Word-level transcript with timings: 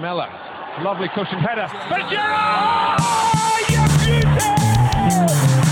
Mella, 0.00 0.28
lovely 0.82 1.08
cushioned 1.08 1.40
header. 1.42 1.66
But 1.88 2.08
Gerrard! 2.10 3.00
You 3.68 3.82
beauty! 4.00 4.50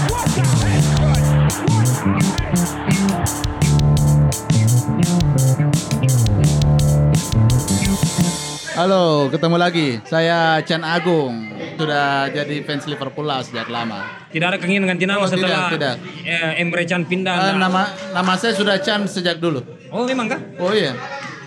What 0.08 0.36
a 0.36 0.42
headshot! 0.62 2.28
Halo, 8.78 9.26
ketemu 9.26 9.56
lagi. 9.58 9.88
Saya 10.06 10.62
Chan 10.62 10.86
Agung. 10.86 11.50
Sudah 11.74 12.30
jadi 12.30 12.62
fans 12.62 12.86
Liverpool 12.86 13.26
lah 13.26 13.42
sejak 13.42 13.66
lama. 13.66 14.06
Tidak 14.30 14.46
ada 14.46 14.58
keinginan 14.58 14.94
ganti 14.94 15.06
nama 15.06 15.22
Oh, 15.22 15.26
tidak, 15.26 15.38
setelah 15.46 15.70
tidak. 15.70 15.94
eh, 16.22 16.62
Emre 16.62 16.82
Can 16.86 17.02
pindah. 17.02 17.54
Nah. 17.54 17.58
nama 17.58 17.82
nama 18.12 18.32
saya 18.34 18.54
sudah 18.54 18.78
Chan 18.78 19.06
sejak 19.06 19.38
dulu. 19.38 19.62
Oh 19.90 20.06
memang 20.06 20.30
kah? 20.30 20.40
Oh 20.58 20.70
iya. 20.70 20.94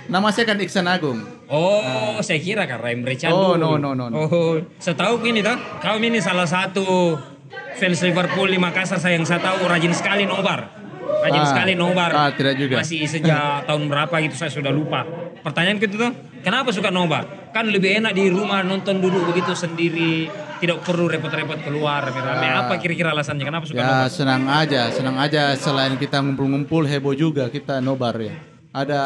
Nama 0.07 0.27
saya 0.31 0.43
kan 0.43 0.59
Iksan 0.59 0.87
Agung. 0.87 1.23
Oh, 1.51 2.15
saya 2.19 2.39
kira 2.39 2.63
karena 2.63 2.87
Emre 2.89 3.13
Can 3.13 3.27
Oh, 3.29 3.53
no, 3.53 3.75
no, 3.75 3.91
no, 3.91 4.07
no. 4.07 4.15
Oh, 4.17 4.55
setahu 4.79 5.19
ini 5.21 5.43
toh, 5.43 5.51
kau 5.77 5.99
ini 5.99 6.17
salah 6.17 6.47
satu 6.47 7.19
fans 7.73 7.99
Liverpool 7.99 8.47
di 8.47 8.55
Makassar 8.55 8.97
saya 8.97 9.19
yang 9.19 9.27
saya 9.27 9.43
tahu 9.43 9.67
rajin 9.67 9.91
sekali 9.91 10.23
nobar. 10.23 10.71
Rajin 11.21 11.43
Ah. 11.43 11.45
sekali 11.45 11.73
nobar. 11.75 12.09
Ah, 12.09 12.31
tidak 12.31 12.55
juga. 12.55 12.79
Masih 12.79 13.03
sejak 13.03 13.35
tahun 13.67 13.83
berapa 13.85 14.15
gitu 14.21 14.33
saya 14.33 14.47
sudah 14.47 14.71
lupa. 14.71 15.03
Pertanyaan 15.41 15.75
itu 15.75 15.91
tuh, 15.91 16.11
kenapa 16.39 16.71
suka 16.71 16.87
nobar? 16.87 17.51
Kan 17.51 17.67
lebih 17.67 17.99
enak 17.99 18.15
di 18.15 18.31
rumah 18.31 18.63
nonton 18.63 18.97
duduk 18.97 19.27
begitu 19.27 19.51
sendiri, 19.51 20.31
tidak 20.57 20.79
perlu 20.81 21.05
repot-repot 21.05 21.59
keluar 21.61 21.99
rame-rame. 22.01 22.47
Ah. 22.47 22.63
Apa 22.63 22.79
kira-kira 22.79 23.11
alasannya 23.11 23.43
kenapa 23.43 23.67
suka 23.67 23.75
Ya 23.75 23.83
nobar? 23.83 24.07
senang 24.07 24.43
aja, 24.47 24.87
senang 24.87 25.19
aja. 25.19 25.51
Selain 25.53 25.93
kita 25.95 26.23
ngumpul-ngumpul 26.23 26.85
heboh 26.85 27.11
juga 27.11 27.51
kita 27.51 27.77
nobar 27.77 28.15
ya. 28.17 28.35
Ada 28.71 29.03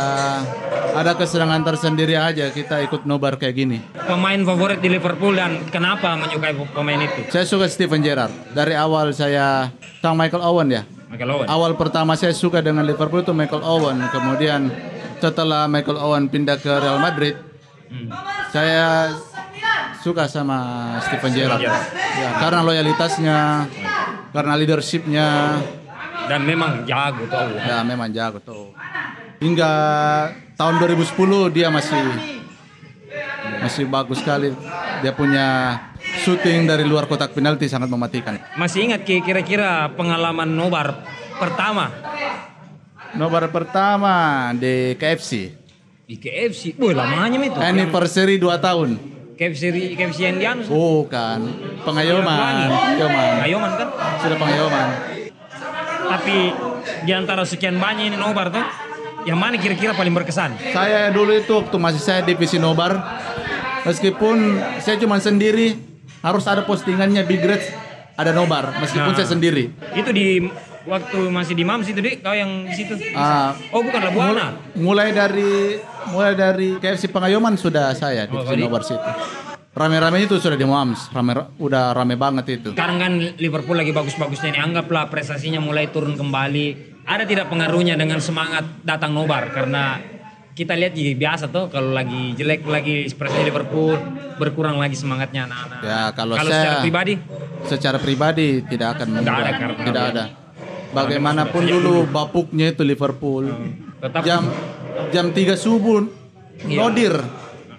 ada 0.93 1.11
kesenangan 1.17 1.65
tersendiri 1.65 2.13
aja 2.13 2.53
kita 2.53 2.85
ikut 2.85 3.09
nobar 3.09 3.33
kayak 3.33 3.55
gini. 3.57 3.81
Pemain 3.97 4.37
favorit 4.37 4.77
di 4.77 4.93
Liverpool 4.93 5.33
dan 5.33 5.57
kenapa 5.73 6.13
menyukai 6.13 6.53
pemain 6.69 7.01
itu? 7.01 7.25
Saya 7.33 7.49
suka 7.49 7.65
Steven 7.65 7.97
Gerrard. 7.97 8.29
Dari 8.53 8.77
awal 8.77 9.09
saya 9.09 9.73
sama 9.99 10.29
Michael 10.29 10.45
Owen 10.45 10.69
ya. 10.69 10.85
Michael 11.09 11.29
Owen. 11.33 11.45
Awal 11.49 11.71
pertama 11.73 12.13
saya 12.13 12.29
suka 12.29 12.61
dengan 12.61 12.85
Liverpool 12.85 13.25
itu 13.25 13.33
Michael 13.33 13.65
Owen. 13.65 14.05
Kemudian 14.13 14.69
setelah 15.17 15.65
Michael 15.65 15.97
Owen 15.97 16.29
pindah 16.29 16.61
ke 16.61 16.69
Real 16.69 17.01
Madrid, 17.01 17.33
Hmm. 17.85 18.09
saya 18.49 19.13
suka 19.99 20.25
sama 20.25 20.57
Steven 21.01 21.29
Gerrard. 21.31 21.61
Ya, 21.61 21.73
karena 22.37 22.61
loyalitasnya, 22.61 23.65
karena 24.29 24.53
leadershipnya, 24.57 25.27
Dan 26.25 26.45
memang 26.45 26.81
jago 26.83 27.25
tuh. 27.25 27.49
ya 27.57 27.81
memang 27.81 28.09
jago 28.09 28.37
tuh. 28.41 28.73
Hingga 29.45 29.71
tahun 30.55 30.75
2010 30.81 31.05
dia 31.53 31.69
masih 31.69 32.01
masih 33.61 33.85
bagus 33.85 34.17
sekali. 34.17 34.49
Dia 34.99 35.13
punya 35.13 35.45
shooting 36.17 36.65
dari 36.65 36.81
luar 36.81 37.05
kotak 37.05 37.29
penalti 37.31 37.69
sangat 37.69 37.85
mematikan. 37.87 38.41
Masih 38.57 38.83
ingat 38.83 39.05
ki- 39.05 39.21
kira-kira 39.21 39.93
pengalaman 39.93 40.49
nobar 40.49 41.05
pertama 41.35 41.91
Nobar 43.13 43.47
pertama 43.47 44.13
di 44.51 44.91
KFC. 44.95 45.55
di 46.03 46.17
KFC? 46.17 46.75
Wih 46.75 46.91
lamanya 46.91 47.39
itu. 47.39 47.55
Anniversary 47.55 48.35
2 48.35 48.59
tahun. 48.59 48.89
KFC 49.35 49.61
KFC 49.95 50.19
yang 50.25 50.37
di. 50.37 50.67
Bukan. 50.67 51.39
Pengayoman. 51.81 52.53
Pengayoman. 52.67 53.33
Ayoman 53.41 53.71
kan? 53.73 53.87
Sudah 54.19 54.37
pengayoman. 54.37 54.87
Tapi 56.07 56.37
di 57.03 57.11
antara 57.11 57.41
sekian 57.43 57.77
banyak 57.77 58.09
ini 58.09 58.17
nobar 58.17 58.51
tuh, 58.51 58.61
yang 59.25 59.35
mana 59.35 59.57
kira-kira 59.57 59.91
paling 59.91 60.13
berkesan? 60.13 60.53
Saya 60.69 61.09
dulu 61.09 61.33
itu 61.33 61.51
waktu 61.51 61.75
masih 61.75 61.99
saya 61.99 62.21
divisi 62.21 62.55
nobar. 62.55 62.93
Meskipun 63.81 64.37
saya 64.79 64.97
cuma 64.97 65.17
sendiri, 65.17 65.77
harus 66.19 66.45
ada 66.45 66.61
postingannya 66.61 67.21
Big 67.21 67.41
Reds 67.41 67.69
ada 68.15 68.31
nobar 68.31 68.73
meskipun 68.79 69.11
Nah. 69.11 69.17
saya 69.17 69.27
sendiri. 69.27 69.69
Itu 69.93 70.09
di 70.09 70.41
waktu 70.83 71.29
masih 71.29 71.53
di 71.53 71.61
Mams 71.61 71.85
itu 71.85 71.99
deh, 71.99 72.17
kau 72.17 72.31
yang 72.31 72.65
di 72.65 72.73
situ. 72.73 72.97
Ah, 73.11 73.53
Oh 73.69 73.81
bukan 73.81 73.99
Labuana. 73.99 74.57
mulai 74.73 75.11
dari 75.11 75.77
mulai 76.07 76.33
dari 76.33 76.77
KFC 76.77 77.09
Pengayoman 77.09 77.57
sudah 77.57 77.93
saya 77.93 78.25
Oh, 78.25 78.41
divisi 78.41 78.49
tadi? 78.51 78.61
nobar 78.63 78.81
situ. 78.81 79.09
Rame-rame 79.75 80.23
itu 80.23 80.39
sudah 80.39 80.55
di 80.55 80.63
Moams, 80.63 81.11
rame 81.11 81.35
udah 81.59 81.91
rame 81.91 82.15
banget 82.15 82.63
itu. 82.63 82.69
Sekarang 82.71 82.95
kan 82.95 83.11
Liverpool 83.35 83.75
lagi 83.75 83.91
bagus-bagusnya 83.91 84.55
ini. 84.55 84.59
Anggaplah 84.63 85.11
prestasinya 85.11 85.59
mulai 85.59 85.91
turun 85.91 86.15
kembali. 86.15 86.94
Ada 87.05 87.23
tidak 87.23 87.47
pengaruhnya 87.47 87.93
dengan 87.93 88.17
semangat 88.17 88.65
datang 88.81 89.13
nobar? 89.13 89.53
Karena 89.53 90.01
kita 90.51 90.73
lihat 90.73 90.95
juga 90.95 91.13
biasa 91.15 91.51
tuh 91.51 91.69
kalau 91.69 91.93
lagi 91.93 92.33
jelek 92.33 92.65
lagi 92.65 93.05
prestasi 93.11 93.45
Liverpool 93.45 93.93
berkurang 94.35 94.81
lagi 94.81 94.97
semangatnya 94.97 95.45
anak-anak. 95.45 95.79
Ya, 95.83 96.01
kalau 96.11 96.33
secara 96.35 96.49
saya- 96.49 96.81
pribadi 96.81 97.13
Secara 97.65 97.97
pribadi 97.97 98.61
tidak 98.63 98.95
akan 98.95 99.07
mengubah. 99.11 99.37
ada 99.37 99.51
karena- 99.53 99.85
tidak 99.85 100.03
ada. 100.11 100.25
Bagaimanapun 100.91 101.63
dulu 101.65 101.95
bapuknya 102.05 102.71
itu 102.71 102.81
Liverpool. 102.81 103.51
tetap 103.95 104.21
Jam 104.21 104.45
jam 105.09 105.25
3 105.29 105.53
subuh 105.55 106.05
Iya. 106.61 106.77
nodir 106.79 107.13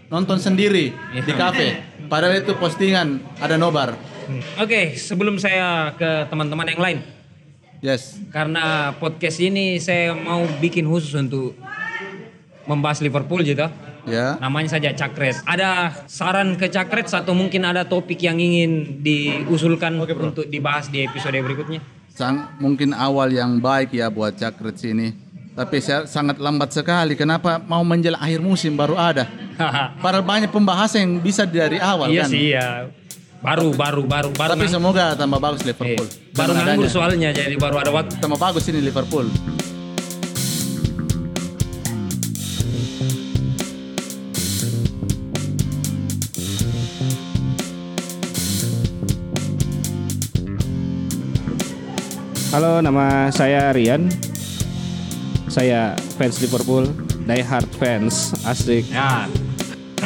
nonton 0.07 0.37
sendiri 0.37 0.91
Iya. 1.13 1.23
di 1.23 1.33
kafe. 1.33 1.69
Padahal 2.07 2.35
itu 2.37 2.55
postingan 2.55 3.19
ada 3.39 3.55
nobar. 3.55 3.95
Hmm. 4.27 4.43
Oke, 4.59 4.95
sebelum 4.95 5.39
saya 5.39 5.95
ke 5.95 6.27
teman-teman 6.27 6.67
yang 6.67 6.79
lain, 6.79 6.99
Yes. 7.85 8.17
karena 8.33 8.97
podcast 8.97 9.39
ini 9.39 9.77
saya 9.79 10.17
mau 10.17 10.43
bikin 10.59 10.89
khusus 10.89 11.13
untuk 11.13 11.55
membahas 12.67 12.99
Liverpool 13.01 13.41
gitu. 13.47 13.69
Ya. 14.07 14.39
Namanya 14.39 14.79
saja 14.79 14.95
Cakret. 14.95 15.43
Ada 15.43 16.03
saran 16.07 16.55
ke 16.55 16.71
Cakret 16.71 17.11
atau 17.11 17.35
mungkin 17.35 17.67
ada 17.67 17.83
topik 17.83 18.23
yang 18.23 18.39
ingin 18.39 19.03
diusulkan 19.03 19.99
untuk 19.99 20.47
dibahas 20.47 20.87
di 20.87 21.03
episode 21.03 21.35
berikutnya? 21.43 21.83
Sang, 22.15 22.55
mungkin 22.63 22.95
awal 22.95 23.35
yang 23.35 23.59
baik 23.59 23.93
ya 23.99 24.07
buat 24.07 24.39
Cakret 24.39 24.79
sini. 24.79 25.11
Tapi 25.57 25.81
saya 25.81 26.05
sangat 26.07 26.39
lambat 26.39 26.71
sekali. 26.71 27.17
Kenapa 27.19 27.59
mau 27.59 27.83
menjelang 27.83 28.21
akhir 28.21 28.45
musim 28.45 28.77
baru 28.79 28.95
ada? 28.95 29.27
Padahal 30.05 30.23
banyak 30.23 30.53
pembahasan 30.53 31.03
yang 31.03 31.15
bisa 31.19 31.49
dari 31.49 31.81
awal 31.81 32.13
iya 32.13 32.23
kan. 32.25 32.31
sih 32.31 32.47
ya. 32.53 32.93
Baru 33.45 33.71
baru 33.77 34.03
baru 34.09 34.31
baru 34.33 34.51
Tapi 34.57 34.67
semoga 34.67 35.13
tambah 35.15 35.39
bagus 35.39 35.63
eh, 35.63 35.71
Liverpool. 35.71 36.07
baru 36.35 36.53
Dengan 36.53 36.65
nganggur 36.67 36.87
adanya. 36.89 36.95
soalnya 36.95 37.31
jadi 37.33 37.55
baru 37.57 37.77
ada 37.79 37.91
waktu. 37.93 38.17
Tambah 38.19 38.39
bagus 38.41 38.65
ini 38.69 38.81
Liverpool. 38.83 39.29
Halo, 52.55 52.81
nama 52.81 53.29
saya 53.35 53.71
Rian. 53.75 54.09
Saya 55.47 55.97
fans 56.17 56.41
Liverpool, 56.41 56.89
die 57.25 57.41
hard 57.45 57.69
fans, 57.81 58.37
asik. 58.45 58.85
Ya. 58.93 59.25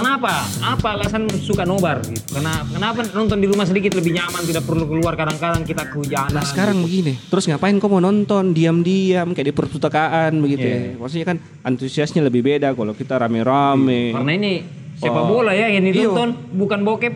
Kenapa? 0.00 0.32
Apa 0.64 0.88
alasan 0.96 1.28
suka 1.38 1.68
nobar? 1.68 2.00
Gitu? 2.00 2.24
Karena 2.32 2.64
kenapa 2.64 3.04
nonton 3.12 3.36
di 3.36 3.46
rumah 3.46 3.68
sedikit 3.68 3.92
lebih 3.92 4.16
nyaman, 4.16 4.42
tidak 4.48 4.64
perlu 4.64 4.88
keluar 4.88 5.12
kadang-kadang 5.12 5.60
kita 5.62 5.84
kehujanan. 5.86 6.32
Nah 6.32 6.44
sekarang 6.44 6.80
begini, 6.80 7.20
terus 7.28 7.44
ngapain 7.44 7.76
kau 7.76 7.92
mau 7.92 8.00
nonton 8.00 8.56
diam-diam 8.56 9.36
kayak 9.36 9.52
di 9.52 9.54
perpustakaan 9.54 10.40
begitu 10.40 10.64
ya? 10.64 10.78
Maksudnya 10.96 11.26
kan 11.28 11.36
antusiasnya 11.62 12.24
lebih 12.24 12.40
beda 12.40 12.72
kalau 12.72 12.96
kita 12.96 13.20
rame-rame. 13.20 14.16
Karena 14.16 14.32
ini 14.32 14.52
sepak 14.96 15.20
Oh. 15.20 15.28
bola 15.28 15.52
ya 15.52 15.68
yang 15.68 15.84
Iya. 15.84 15.92
ditonton, 15.92 16.28
bukan 16.56 16.80
bokep. 16.80 17.14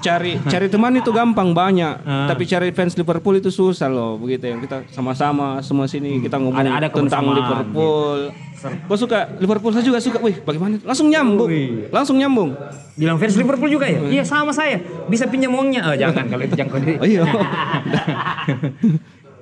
Cari 0.00 0.40
cari 0.42 0.66
teman 0.66 0.92
itu 0.94 1.10
gampang 1.10 1.52
banyak, 1.52 1.94
Ah. 2.02 2.24
tapi 2.24 2.44
cari 2.44 2.72
fans 2.72 2.96
Liverpool 2.96 3.36
itu 3.36 3.48
susah 3.48 3.86
loh 3.86 4.16
begitu 4.16 4.44
ya. 4.44 4.56
Kita 4.56 4.76
sama-sama 4.88 5.60
semua 5.60 5.84
sini 5.84 6.18
kita 6.18 6.36
ngomong 6.36 6.56
Ada- 6.56 6.72
ada 6.74 6.88
tentang 6.88 7.28
Liverpool. 7.28 8.32
Gue 8.60 8.96
suka 8.96 9.28
Liverpool 9.36 9.72
saya 9.72 9.80
juga 9.82 9.96
suka. 9.98 10.20
Wih, 10.20 10.36
bagaimana? 10.38 10.80
Langsung 10.82 11.08
nyambung. 11.08 11.48
Langsung 11.88 12.16
nyambung. 12.16 12.52
Bilang 12.92 13.16
fans 13.16 13.32
Liverpool 13.34 13.68
juga 13.68 13.84
ya? 13.84 14.00
Iya 14.10 14.22
sama 14.22 14.52
saya. 14.52 14.80
Bisa 15.06 15.24
pinjam 15.24 15.52
uangnya? 15.52 15.84
Oh 15.84 15.94
jangan 15.94 16.24
kalau 16.26 16.44
itu 16.44 16.52
jangkau 16.54 16.76
diri. 16.76 16.96
Oh 17.00 17.06
iya. 17.06 17.24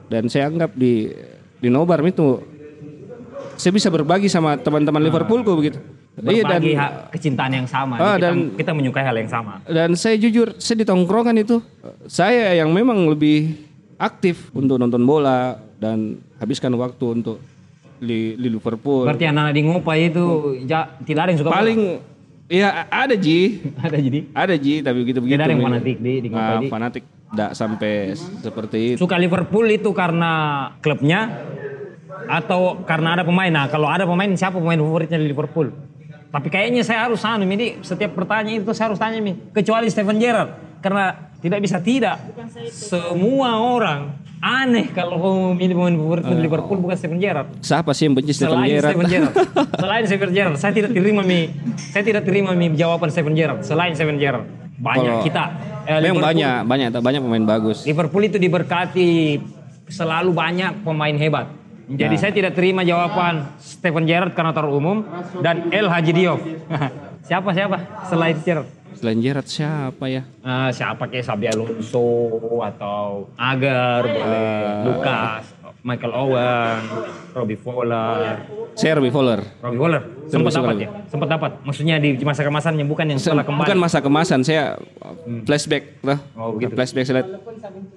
Dan 0.09 0.27
saya 0.27 0.49
anggap 0.49 0.73
di 0.73 1.11
di 1.59 1.69
Nobar 1.69 2.01
itu 2.03 2.39
saya 3.59 3.75
bisa 3.75 3.91
berbagi 3.91 4.27
sama 4.27 4.55
teman-teman 4.57 5.03
Liverpoolku 5.03 5.51
begitu. 5.53 5.79
Iya 6.21 6.43
dan 6.43 6.59
Berbagi 6.59 6.73
hak 6.75 6.93
kecintaan 7.11 7.53
yang 7.53 7.67
sama. 7.67 7.95
Ah, 7.95 8.15
kita, 8.15 8.23
dan- 8.25 8.51
kita 8.53 8.71
menyukai 8.73 9.03
hal 9.03 9.15
yang 9.15 9.27
sama. 9.27 9.63
dan 9.65 9.95
saya 9.95 10.17
jujur 10.17 10.55
saya 10.57 10.77
di 10.77 10.85
tongkrongan 10.85 11.37
itu 11.37 11.63
saya 12.05 12.55
yang 12.55 12.69
memang 12.69 13.07
lebih 13.07 13.55
aktif 13.97 14.51
untuk 14.53 14.77
nonton 14.77 14.99
bola 15.01 15.59
dan 15.75 16.19
habiskan 16.37 16.75
waktu 16.75 17.05
untuk 17.15 17.39
di, 17.97 18.35
di 18.35 18.49
Liverpool. 18.49 19.03
Berarti 19.05 19.27
anak-anak 19.27 19.53
di 19.53 19.63
Ngopai 19.65 19.99
itu 20.07 20.25
ja- 20.65 20.91
tidak 21.01 21.21
ada 21.21 21.31
yang 21.31 21.39
suka 21.39 21.51
bola? 21.51 21.59
Paling 21.61 21.81
ya 22.47 22.69
ada 22.87 23.15
Ji, 23.15 23.39
ada 23.85 23.97
jadi. 23.97 24.19
ada 24.33 24.55
Ji 24.55 24.75
tapi 24.81 24.99
begitu 25.03 25.19
begitu. 25.19 25.35
Tidak 25.35 25.45
ada 25.45 25.53
yang 25.53 25.63
fanatik 25.65 25.97
di 25.97 26.13
di 26.19 26.29
Ngopai 26.29 26.47
Ah, 26.49 26.59
di. 26.59 26.69
fanatik 26.69 27.05
tidak 27.29 27.51
sampai 27.53 27.93
seperti 28.17 28.79
itu. 28.91 28.99
Suka 28.99 29.15
Liverpool 29.15 29.67
itu 29.69 29.91
karena 29.93 30.31
klubnya 30.79 31.29
atau 32.27 32.83
karena 32.83 33.15
ada 33.15 33.23
pemain. 33.23 33.49
Nah, 33.49 33.67
kalau 33.67 33.87
ada 33.87 34.03
pemain 34.03 34.29
siapa 34.33 34.57
pemain 34.57 34.77
favoritnya 34.77 35.19
di 35.19 35.29
Liverpool? 35.29 35.71
Tapi 36.39 36.55
kayaknya 36.55 36.87
saya 36.87 37.03
harus 37.03 37.19
anu, 37.27 37.43
ini 37.43 37.83
setiap 37.83 38.15
pertanyaan 38.15 38.63
itu 38.63 38.71
saya 38.71 38.95
harus 38.95 39.03
tanya 39.03 39.19
Mi. 39.19 39.35
Kecuali 39.51 39.91
Steven 39.91 40.23
Gerrard. 40.23 40.79
Karena 40.79 41.11
tidak 41.43 41.59
bisa 41.59 41.83
tidak. 41.83 42.15
Semua 42.71 43.59
orang 43.59 44.15
aneh 44.39 44.95
kalau 44.95 45.19
mau 45.19 45.35
milih 45.51 45.75
pemain 45.75 45.99
favorit 45.99 46.23
Liverpool 46.31 46.79
bukan 46.79 46.95
Steven 46.95 47.19
Gerrard. 47.19 47.59
Siapa 47.59 47.91
sih 47.91 48.07
yang 48.07 48.15
benci 48.15 48.39
Steven 48.39 48.55
Selain 48.55 48.71
Gerrard? 48.71 48.95
Steven 48.95 49.09
Gerrard. 49.11 49.35
Selain 49.83 50.05
Steven 50.07 50.31
Gerrard, 50.31 50.57
saya 50.63 50.71
tidak 50.71 50.91
terima 50.95 51.23
mi. 51.27 51.51
Saya 51.91 52.07
tidak 52.07 52.23
terima 52.23 52.55
mi 52.55 52.71
jawaban 52.73 53.11
Steven 53.11 53.35
Gerrard. 53.35 53.67
Selain 53.67 53.91
Steven 53.99 54.15
Gerrard, 54.15 54.47
banyak 54.79 55.11
Kalau- 55.11 55.27
kita. 55.27 55.45
eh, 55.83 55.99
Memang 55.99 56.23
Liverpool- 56.23 56.23
banyak, 56.23 56.57
banyak, 56.63 56.89
banyak 56.95 57.21
pemain 57.21 57.45
bagus. 57.51 57.83
Liverpool 57.83 58.23
itu 58.23 58.39
diberkati 58.39 59.43
selalu 59.91 60.31
banyak 60.31 60.87
pemain 60.87 61.19
hebat. 61.19 61.58
Jadi 61.89 62.15
Ya. 62.15 62.21
saya 62.21 62.33
tidak 62.33 62.53
terima 62.53 62.85
jawaban 62.85 63.49
Steven 63.57 64.05
Gerrard 64.05 64.37
karena 64.37 64.53
terlalu 64.53 64.77
umum 64.77 64.99
dan 65.41 65.73
El 65.73 65.89
Haji 65.89 66.13
Diop. 66.13 66.41
siapa 67.29 67.49
siapa 67.57 67.77
selain 68.05 68.37
Gerrard? 68.39 68.69
Selain 68.93 69.17
Gerrard 69.17 69.49
siapa 69.49 70.05
ya? 70.05 70.27
Ah, 70.43 70.69
siapa 70.69 71.09
kayak 71.09 71.25
Sabi 71.25 71.49
Alonso 71.49 72.29
atau 72.61 73.31
Agar, 73.39 74.05
boleh, 74.05 74.61
Lucas, 74.85 75.45
Michael 75.81 76.13
Owen, 76.13 76.81
Robbie 77.33 77.57
Fowler, 77.57 78.43
Saya 78.75 78.99
Robbie 78.99 79.15
Fowler. 79.15 79.41
Robbie 79.63 79.79
Fowler 79.79 80.03
sempat 80.27 80.53
dapat 80.53 80.75
ya, 80.77 80.89
sempat 81.09 81.29
dapat. 81.31 81.51
Maksudnya 81.63 81.97
di 81.97 82.21
masa 82.21 82.43
kemasannya 82.45 82.85
bukan 82.85 83.07
yang 83.07 83.19
setelah 83.23 83.47
kembali. 83.47 83.65
Bukan 83.65 83.79
masa 83.79 83.99
kemasan, 84.03 84.45
saya 84.45 84.77
flashback 85.47 86.03
lah. 86.03 86.19
Oh, 86.35 86.53
begitu. 86.53 86.75
Flashback 86.75 87.05
saya 87.07 87.23
lihat. 87.23 87.29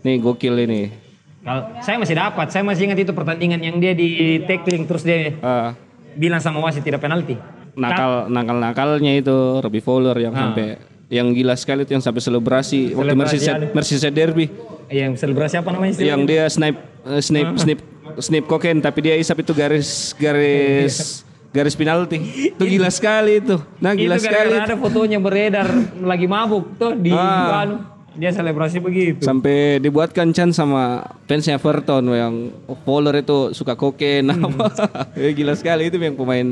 Nih 0.02 0.16
gokil 0.16 0.56
ini. 0.62 1.11
Kalau 1.42 1.62
saya 1.80 1.98
masih 1.98 2.14
dapat, 2.14 2.48
saya 2.48 2.62
masih 2.62 2.86
ingat 2.86 3.00
itu 3.00 3.12
pertandingan 3.12 3.58
yang 3.58 3.76
dia 3.76 3.92
di 3.92 4.10
tackling 4.42 4.86
terus 4.86 5.02
dia 5.02 5.34
Eh, 5.34 5.70
bilang 6.14 6.38
sama 6.38 6.60
wasit 6.60 6.82
tidak 6.82 7.00
penalti. 7.00 7.34
nakal 7.72 8.28
nakal 8.28 8.58
nakalnya 8.58 9.16
itu 9.16 9.32
Robbie 9.58 9.80
Fowler 9.80 10.14
yang 10.18 10.32
Ah. 10.32 10.46
sampai 10.46 10.76
yang 11.08 11.32
gila 11.32 11.56
sekali 11.56 11.82
itu 11.82 11.92
yang 11.92 12.00
sampai 12.00 12.20
selebrasi, 12.20 12.92
waktu 12.92 13.00
Selebrasi, 13.10 13.18
Merseyside 13.18 13.56
ada. 13.58 13.68
Merseyside 13.72 14.14
Derby 14.14 14.46
Yang 14.88 15.14
selebrasi 15.18 15.56
apa 15.56 15.70
namanya 15.70 15.92
istilahnya? 15.94 16.12
yang 16.12 16.22
dia 16.26 16.44
snipe 16.46 16.80
eh, 17.02 17.22
snipe 17.22 17.52
snipe 17.56 17.82
snipe 18.18 18.46
kokain 18.46 18.78
tapi 18.78 19.00
dia 19.02 19.16
isap 19.16 19.40
itu 19.40 19.52
garis 19.52 20.12
garis 20.16 21.24
garis 21.50 21.74
penalti 21.74 22.20
itu 22.52 22.60
gila 22.62 22.88
sekali 22.90 23.40
itu 23.40 23.56
nah 23.78 23.92
gila 23.92 24.16
itu 24.16 24.24
sekali 24.26 24.52
gara-gara 24.52 24.68
ada 24.68 24.76
fotonya 24.78 25.18
beredar 25.18 25.68
lagi 25.98 26.28
mabuk 26.28 26.76
tuh 26.76 26.92
di 26.94 27.10
Ah. 27.10 27.64
anu. 27.64 27.76
Dia 28.12 28.30
selebrasi 28.30 28.78
begitu. 28.78 29.24
sampai 29.24 29.80
dibuatkan 29.80 30.32
Chan 30.32 30.52
sama 30.52 31.00
fansnya 31.26 31.56
Everton 31.56 32.04
yang 32.08 32.36
Fowler 32.84 33.16
itu 33.18 33.52
suka 33.52 33.74
kokain 33.74 34.28
Hmm. 34.28 34.52
apa 34.52 34.68
Eh, 35.20 35.32
gila 35.32 35.56
sekali 35.56 35.88
itu 35.88 35.96
yang 35.96 36.14
pemain 36.14 36.48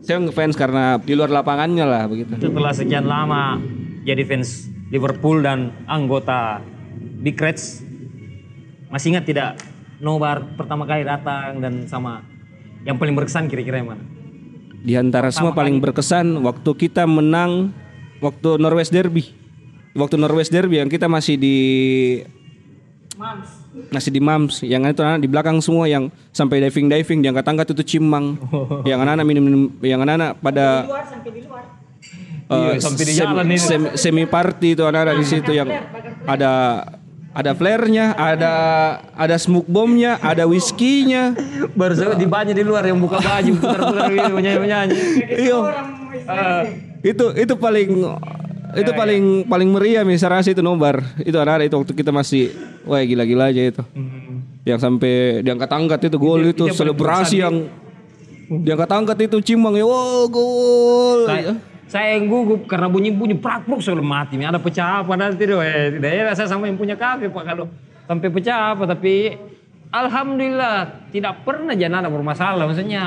saya 0.00 0.20
ngefans 0.20 0.52
karena 0.54 0.96
di 0.98 1.12
luar 1.12 1.32
lapangannya 1.32 1.82
lah 1.82 2.04
begitu 2.04 2.36
Setelah 2.36 2.72
sekian 2.72 3.04
lama 3.04 3.56
jadi 4.02 4.20
fans 4.22 4.68
Liverpool 4.88 5.40
dan 5.40 5.72
anggota 5.84 6.60
Big 7.18 7.34
Reds, 7.34 7.80
masih 8.86 9.10
ingat 9.10 9.24
tidak 9.24 9.50
Nobar 9.96 10.44
pertama 10.54 10.84
kali 10.84 11.00
datang 11.02 11.58
dan 11.58 11.88
sama 11.88 12.20
yang 12.84 13.00
paling 13.00 13.16
berkesan 13.16 13.48
kira-kira 13.48 13.80
yang 13.80 13.96
mana? 13.96 14.04
Di 14.84 14.92
antara 14.92 15.32
semua 15.32 15.56
paling 15.56 15.80
berkesan 15.80 16.44
waktu 16.44 16.70
kita 16.76 17.08
menang 17.08 17.72
waktu 18.20 18.60
Norwest 18.60 18.92
Derby. 18.92 19.32
Waktu 19.94 20.14
Norwest 20.16 20.50
Derby 20.50 20.76
yang 20.76 20.90
kita 20.90 21.06
masih 21.06 21.34
di 21.34 21.56
masih 23.90 24.10
di 24.10 24.18
Mams 24.18 24.58
yang 24.60 24.82
itu 24.84 25.00
anak 25.00 25.18
di 25.18 25.28
belakang 25.28 25.58
semua 25.58 25.86
yang 25.86 26.06
sampai 26.30 26.58
diving 26.60 26.86
diving 26.88 27.18
diangkat 27.20 27.42
angkat 27.44 27.66
itu 27.72 27.96
cimang 27.96 28.34
yang 28.82 28.98
anak-anak 28.98 29.22
minum, 29.24 29.42
minum 29.42 29.62
yang 29.80 30.00
anak-anak 30.00 30.34
pada 30.36 30.66
Iya, 32.44 32.70
eh, 32.70 32.76
sampai 32.76 33.02
di 33.02 33.14
sem- 33.14 33.20
jalan 33.24 33.46
itu. 33.48 33.64
semi, 33.64 33.88
semi 33.96 34.24
party 34.26 34.68
itu 34.74 34.84
anak-anak 34.84 35.16
di 35.16 35.24
situ 35.24 35.50
yang 35.50 35.70
ada 36.24 36.52
ada 37.32 37.50
flare-nya, 37.50 38.12
ada 38.12 38.52
ada 39.10 39.36
smoke 39.36 39.64
bomb-nya, 39.64 40.20
ada 40.20 40.44
whisky-nya. 40.44 41.32
Baru 41.72 41.94
saya 41.94 42.12
di 42.12 42.28
banyak 42.28 42.52
di 42.52 42.62
luar 42.62 42.84
yang 42.84 43.00
buka 43.00 43.16
baju 43.16 43.52
putar-putar 43.56 44.06
gitu 44.08 44.34
nyanyi-nyanyi. 44.36 44.98
Iya. 45.40 45.58
itu 47.02 47.24
itu 47.34 47.54
paling 47.54 47.90
itu 48.76 48.92
paling 48.94 49.24
paling 49.46 49.68
meriah 49.70 50.02
misalnya 50.02 50.42
itu 50.44 50.62
nobar. 50.62 51.02
Itu 51.22 51.36
anak 51.38 51.66
itu 51.66 51.76
waktu 51.76 51.92
kita 51.94 52.10
masih 52.10 52.50
wah 52.84 53.02
gila-gila 53.02 53.50
aja 53.50 53.62
itu. 53.62 53.82
Yang 54.64 54.80
sampai 54.80 55.44
diangkat-angkat 55.44 56.08
itu 56.08 56.16
gol 56.16 56.40
itu 56.40 56.64
itu 56.68 56.74
selebrasi 56.74 57.44
yang 57.44 57.68
diangkat-angkat 58.48 59.28
itu 59.28 59.36
cimang 59.52 59.76
ya 59.76 59.84
wow 59.88 60.28
gol 60.28 61.24
Saya, 61.28 61.56
saya 61.88 62.08
yang 62.16 62.28
gugup 62.28 62.68
karena 62.68 62.88
bunyi-bunyi 62.88 63.36
prak-prak 63.36 63.80
sebelum 63.80 64.08
mati. 64.08 64.40
Ada 64.40 64.60
pecah 64.60 65.04
apa 65.04 65.12
nanti 65.16 65.44
doh. 65.44 65.60
Eh, 65.60 66.00
tidak 66.00 66.10
ya 66.12 66.32
saya 66.32 66.48
sama 66.48 66.68
yang 66.68 66.80
punya 66.80 66.96
kafe 66.96 67.28
pak 67.28 67.44
kalau 67.44 67.68
sampai 68.08 68.28
pecah 68.32 68.76
apa 68.76 68.84
tapi 68.88 69.36
Alhamdulillah 69.94 71.06
tidak 71.14 71.46
pernah 71.46 71.70
jangan 71.78 72.02
ada 72.02 72.10
bermasalah 72.10 72.66
maksudnya 72.66 73.02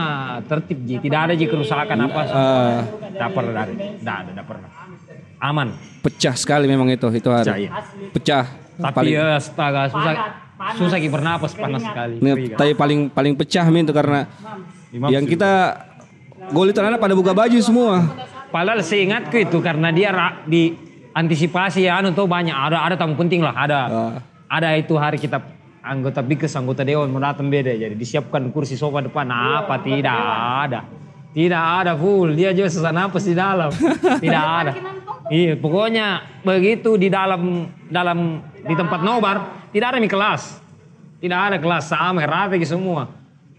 tertib 0.48 0.88
ji. 0.88 1.04
Tidak 1.04 1.20
ada 1.20 1.34
ji 1.36 1.44
kerusakan 1.44 2.00
apa 2.08 2.22
Ah, 2.32 2.80
tidak 3.12 3.30
pernah 3.36 3.62
ada 3.68 3.74
tidak 3.76 4.16
ada 4.24 4.30
tidak 4.32 4.46
pernah 4.48 4.70
aman. 5.42 5.74
Pecah 6.02 6.36
sekali 6.38 6.66
memang 6.66 6.90
itu 6.90 7.08
itu 7.14 7.30
hari. 7.30 7.46
Pecah, 7.46 7.58
iya. 7.58 7.72
pecah. 8.14 8.46
Tapi 8.78 8.94
paling 8.94 9.14
ya 9.18 9.26
astaga 9.42 9.90
susah 9.90 10.14
susah 10.78 10.98
ki 10.98 11.10
bernapas 11.10 11.54
panas 11.54 11.82
sekali. 11.82 12.22
Ini, 12.22 12.58
tapi 12.58 12.74
paling 12.78 13.10
paling 13.10 13.34
pecah 13.38 13.66
min 13.70 13.86
itu 13.86 13.94
karena 13.94 14.26
Imam 14.94 15.10
yang 15.10 15.26
kita 15.26 15.82
gol 16.54 16.70
itu 16.70 16.78
pada 16.78 17.14
buka 17.14 17.34
baju 17.34 17.58
semua. 17.62 18.06
Padahal 18.48 18.80
seingatku 18.80 19.36
itu 19.38 19.58
karena 19.60 19.92
dia 19.92 20.10
ra- 20.14 20.40
di 20.48 20.74
antisipasi 21.12 21.86
ya 21.86 22.00
anu 22.02 22.14
tuh 22.14 22.30
banyak. 22.30 22.54
Ada 22.54 22.78
ada 22.86 22.96
tamu 22.98 23.18
penting 23.18 23.42
lah 23.42 23.54
ada. 23.54 23.80
Ah. 23.90 24.14
ada 24.48 24.80
itu 24.80 24.96
hari 24.96 25.20
kita 25.20 25.44
anggota 25.84 26.24
bikes 26.24 26.56
anggota 26.56 26.86
dewan 26.86 27.12
mau 27.12 27.20
datang 27.20 27.52
beda. 27.52 27.76
Jadi 27.76 27.98
disiapkan 27.98 28.48
kursi 28.54 28.80
sofa 28.80 29.04
depan. 29.04 29.28
Apa? 29.28 29.82
Tidak 29.84 30.22
ada. 30.70 30.88
Tidak 31.36 31.64
ada 31.84 31.94
full. 32.00 32.34
Dia 32.34 32.56
juga 32.56 32.72
sesak 32.72 32.94
napas 32.96 33.28
di 33.28 33.36
dalam. 33.36 33.70
Tidak 34.24 34.46
ada 34.64 34.72
iya 35.32 35.54
pokoknya 35.56 36.08
begitu 36.44 36.96
di 36.96 37.08
dalam 37.12 37.72
dalam 37.88 38.42
di 38.62 38.74
tempat 38.76 39.00
nobar 39.02 39.70
tidak 39.72 39.96
ada 39.96 39.98
mi 40.00 40.10
kelas 40.10 40.60
tidak 41.20 41.40
ada 41.52 41.58
kelas 41.58 41.84
sama 41.90 42.24
rata 42.24 42.56
semua 42.64 43.18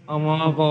mau 0.09 0.41
apa 0.41 0.69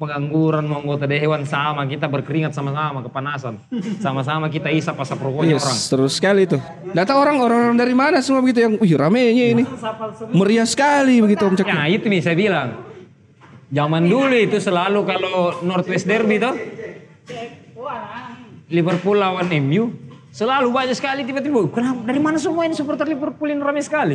pengangguran 0.00 0.64
mau 0.64 0.80
anggota 0.80 1.04
dewan 1.04 1.44
sama 1.44 1.84
kita 1.84 2.08
berkeringat 2.08 2.56
sama-sama 2.56 3.04
kepanasan 3.04 3.60
sama-sama 4.00 4.48
kita 4.48 4.72
isap 4.72 4.96
asap 5.04 5.28
rokoknya 5.28 5.60
Yes, 5.60 5.64
orang 5.68 5.78
terus 5.92 6.12
sekali 6.16 6.48
itu. 6.48 6.56
Data 6.96 7.12
orang 7.20 7.36
orang 7.44 7.76
dari 7.76 7.92
mana 7.92 8.24
semua 8.24 8.40
begitu 8.40 8.64
yang, 8.64 8.80
wih 8.80 8.96
ramenya 8.96 9.52
ini, 9.52 9.64
meriah 10.32 10.64
sekali 10.64 11.20
begitu 11.20 11.44
om 11.44 11.52
Cek. 11.52 11.68
Ya 11.68 11.84
itu 11.84 12.08
nih 12.08 12.24
saya 12.24 12.32
bilang. 12.32 12.80
Zaman 13.68 14.08
dulu 14.08 14.32
itu 14.32 14.56
selalu 14.56 15.04
kalau 15.04 15.60
Northwest 15.60 16.08
Derby 16.08 16.40
tuh. 16.40 16.56
Liverpool 18.72 19.20
lawan 19.20 19.52
MU. 19.60 20.07
Selalu 20.38 20.70
banyak 20.70 20.94
sekali 20.94 21.26
tiba-tiba. 21.26 21.66
Kenapa? 21.66 21.98
Dari 22.06 22.20
mana 22.22 22.38
semua 22.38 22.62
ini 22.62 22.78
supporter 22.78 23.10
Liverpool 23.10 23.50
ini 23.50 23.58
ramai 23.58 23.82
sekali. 23.82 24.14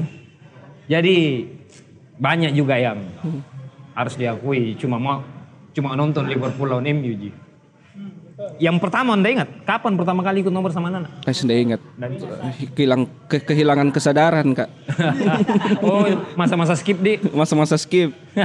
Jadi 0.88 1.44
banyak 2.15 2.56
juga 2.56 2.80
yang 2.80 3.03
harus 3.92 4.15
diakui 4.15 4.80
cuma 4.80 4.96
mau 4.96 5.20
cuma 5.75 6.00
nonton 6.00 6.24
Liverpool 6.32 6.72
lawan 6.72 6.88
MU 6.96 7.12
ji. 7.12 7.30
Yang 8.56 8.77
pertama 8.80 9.20
anda 9.20 9.27
ingat 9.27 9.68
kapan 9.68 10.00
pertama 10.00 10.24
kali 10.24 10.48
ikut 10.48 10.53
nomor 10.56 10.72
sama 10.72 10.88
Nana? 10.88 11.12
Saya 11.27 11.36
sudah 11.36 11.56
ingat. 11.60 11.80
Kehilang, 12.72 13.03
ke- 13.27 13.44
kehilangan 13.44 13.92
kesadaran 13.92 14.48
kak. 14.56 14.72
oh 15.86 16.08
masa-masa 16.39 16.80
skip 16.80 17.03
di 17.03 17.20
Masa-masa 17.36 17.75
skip. 17.75 18.15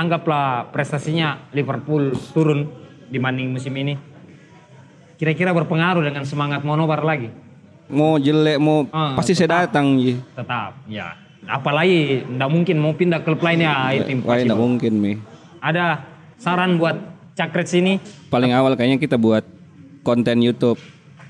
anggaplah 0.00 0.72
prestasinya 0.72 1.52
Liverpool 1.52 2.16
turun 2.32 2.64
dibanding 3.12 3.52
musim 3.52 3.76
ini. 3.76 4.15
Kira-kira 5.16 5.52
berpengaruh 5.52 6.04
dengan 6.04 6.28
semangat 6.28 6.60
mau 6.60 6.76
nobar 6.76 7.00
lagi? 7.00 7.32
Mau 7.88 8.20
jelek 8.20 8.58
mau 8.60 8.84
Ah, 8.90 9.16
pasti 9.16 9.32
saya 9.32 9.64
datang 9.64 9.96
ji. 9.96 10.20
Tetap, 10.36 10.76
ya. 10.86 11.16
Apalagi 11.46 12.26
tidak 12.26 12.50
mungkin 12.50 12.76
mau 12.76 12.92
pindah 12.92 13.22
klub 13.22 13.38
lainnya 13.38 13.94
itu 13.94 14.18
Wah 14.26 14.36
tidak 14.36 14.58
mungkin 14.58 14.92
mi. 14.98 15.12
Ada 15.62 16.02
saran 16.36 16.76
buat 16.76 16.98
Cakret 17.36 17.68
sini? 17.68 18.00
Paling 18.32 18.50
awal 18.50 18.74
kayaknya 18.74 18.96
kita 18.96 19.14
buat 19.14 19.44
konten 20.00 20.40
YouTube. 20.40 20.80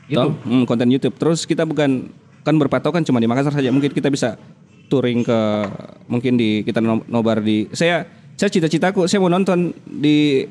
Toh? 0.07 0.33
Hmm, 0.47 0.63
konten 0.65 0.87
YouTube. 0.87 1.19
Terus 1.19 1.43
kita 1.45 1.67
bukan 1.67 2.09
kan 2.43 2.55
berpatokan 2.57 3.03
cuma 3.03 3.19
di 3.19 3.27
Makassar 3.27 3.51
saja. 3.53 3.75
Mungkin 3.75 3.91
kita 3.91 4.07
bisa 4.07 4.39
touring 4.87 5.27
ke 5.27 5.41
mungkin 6.07 6.39
di 6.39 6.63
kita 6.63 6.79
no- 6.79 7.03
nobar 7.07 7.43
di 7.43 7.67
saya 7.75 8.07
saya 8.39 8.47
cita-citaku 8.47 9.11
saya 9.11 9.19
mau 9.19 9.27
nonton 9.27 9.75
di 9.83 10.47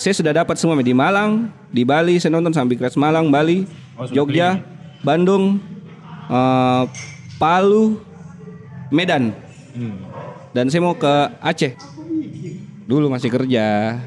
saya 0.00 0.16
sudah 0.16 0.32
dapat 0.32 0.56
semua 0.56 0.80
di 0.80 0.96
Malang, 0.96 1.52
di 1.68 1.84
Bali 1.84 2.16
saya 2.16 2.32
nonton 2.32 2.56
sampai 2.56 2.80
Kres 2.80 2.96
Malang, 2.96 3.28
Bali, 3.28 3.68
Oh, 4.00 4.08
Jogja, 4.08 4.64
Bandung, 5.04 5.60
eh, 6.32 6.84
Palu, 7.36 8.00
Medan. 8.88 9.36
Hmm. 9.76 10.00
Dan 10.56 10.72
saya 10.72 10.80
mau 10.80 10.96
ke 10.96 11.36
Aceh. 11.44 11.76
Dulu 12.88 13.12
masih 13.12 13.28
kerja. 13.28 14.00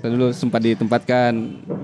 Saya 0.00 0.08
dulu 0.08 0.32
sempat 0.32 0.64
ditempatkan 0.64 1.36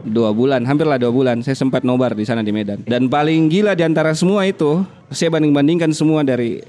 dua 0.08 0.32
bulan, 0.32 0.64
hampirlah 0.64 0.96
dua 0.96 1.12
bulan. 1.12 1.44
Saya 1.44 1.54
sempat 1.60 1.84
nobar 1.84 2.16
di 2.16 2.24
sana 2.24 2.40
di 2.40 2.56
Medan. 2.56 2.80
Dan 2.88 3.12
paling 3.12 3.52
gila 3.52 3.76
di 3.76 3.84
antara 3.84 4.16
semua 4.16 4.48
itu, 4.48 4.80
saya 5.12 5.28
banding-bandingkan 5.28 5.92
semua 5.92 6.24
dari 6.24 6.64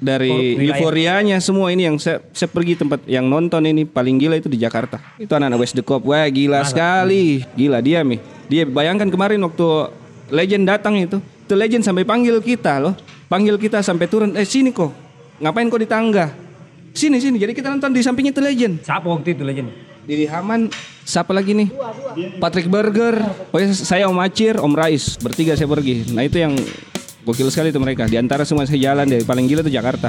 dari 0.00 0.56
Wilayah. 0.56 0.80
euforianya 0.80 1.36
semua 1.38 1.68
ini 1.68 1.84
yang 1.84 1.96
saya, 2.00 2.24
saya 2.32 2.48
pergi 2.48 2.80
tempat 2.80 3.04
yang 3.04 3.28
nonton 3.28 3.60
ini 3.68 3.84
paling 3.84 4.16
gila 4.16 4.40
itu 4.40 4.48
di 4.48 4.56
Jakarta. 4.56 4.98
Itu 5.20 5.36
anak-anak 5.36 5.58
West 5.60 5.76
the 5.76 5.84
Cop, 5.84 6.02
wah 6.08 6.24
gila 6.28 6.64
sekali, 6.64 7.44
gila 7.52 7.84
dia 7.84 8.00
mi. 8.00 8.16
Dia 8.48 8.64
bayangkan 8.64 9.12
kemarin 9.12 9.40
waktu 9.44 9.92
Legend 10.32 10.64
datang 10.64 10.96
itu, 10.96 11.20
itu 11.20 11.54
Legend 11.56 11.84
sampai 11.84 12.04
panggil 12.04 12.40
kita 12.40 12.80
loh, 12.80 12.96
panggil 13.28 13.56
kita 13.60 13.84
sampai 13.84 14.08
turun, 14.08 14.32
eh 14.36 14.48
sini 14.48 14.72
kok, 14.72 14.92
ngapain 15.40 15.68
kok 15.68 15.80
di 15.80 15.88
tangga? 15.88 16.32
Sini 16.96 17.20
sini, 17.20 17.36
jadi 17.36 17.52
kita 17.52 17.68
nonton 17.68 17.92
di 17.92 18.00
sampingnya 18.00 18.32
itu 18.32 18.42
Legend. 18.42 18.74
Siapa 18.82 19.06
waktu 19.06 19.36
itu 19.36 19.44
legend? 19.44 19.70
Didi 20.08 20.24
Haman, 20.24 20.72
siapa 21.04 21.36
lagi 21.36 21.52
nih? 21.52 21.68
Patrick 22.40 22.64
Burger. 22.72 23.20
Pokoknya 23.52 23.76
saya 23.76 24.08
Om 24.08 24.16
Acir, 24.24 24.56
Om 24.56 24.72
Rais, 24.72 25.20
bertiga 25.20 25.52
saya 25.52 25.68
pergi. 25.68 26.08
Nah 26.16 26.24
itu 26.24 26.40
yang 26.40 26.56
gokil 27.28 27.52
sekali 27.52 27.68
itu 27.68 27.76
mereka. 27.76 28.08
Di 28.08 28.16
antara 28.16 28.48
semua 28.48 28.64
saya 28.64 28.80
jalan 28.80 29.04
dari 29.04 29.20
paling 29.20 29.44
gila 29.44 29.60
itu 29.60 29.68
Jakarta. 29.68 30.08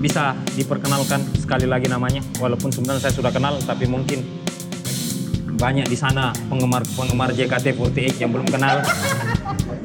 Bisa 0.00 0.32
diperkenalkan 0.56 1.28
sekali 1.36 1.68
lagi 1.68 1.84
namanya, 1.84 2.24
walaupun 2.40 2.72
sebenarnya 2.72 3.04
saya 3.04 3.12
sudah 3.12 3.28
kenal, 3.28 3.60
tapi 3.60 3.84
mungkin 3.84 4.24
banyak 5.60 5.92
di 5.92 5.96
sana 6.00 6.32
penggemar 6.48 6.88
penggemar 6.96 7.36
JKT48 7.36 8.16
yang 8.16 8.32
belum 8.32 8.48
kenal. 8.48 8.80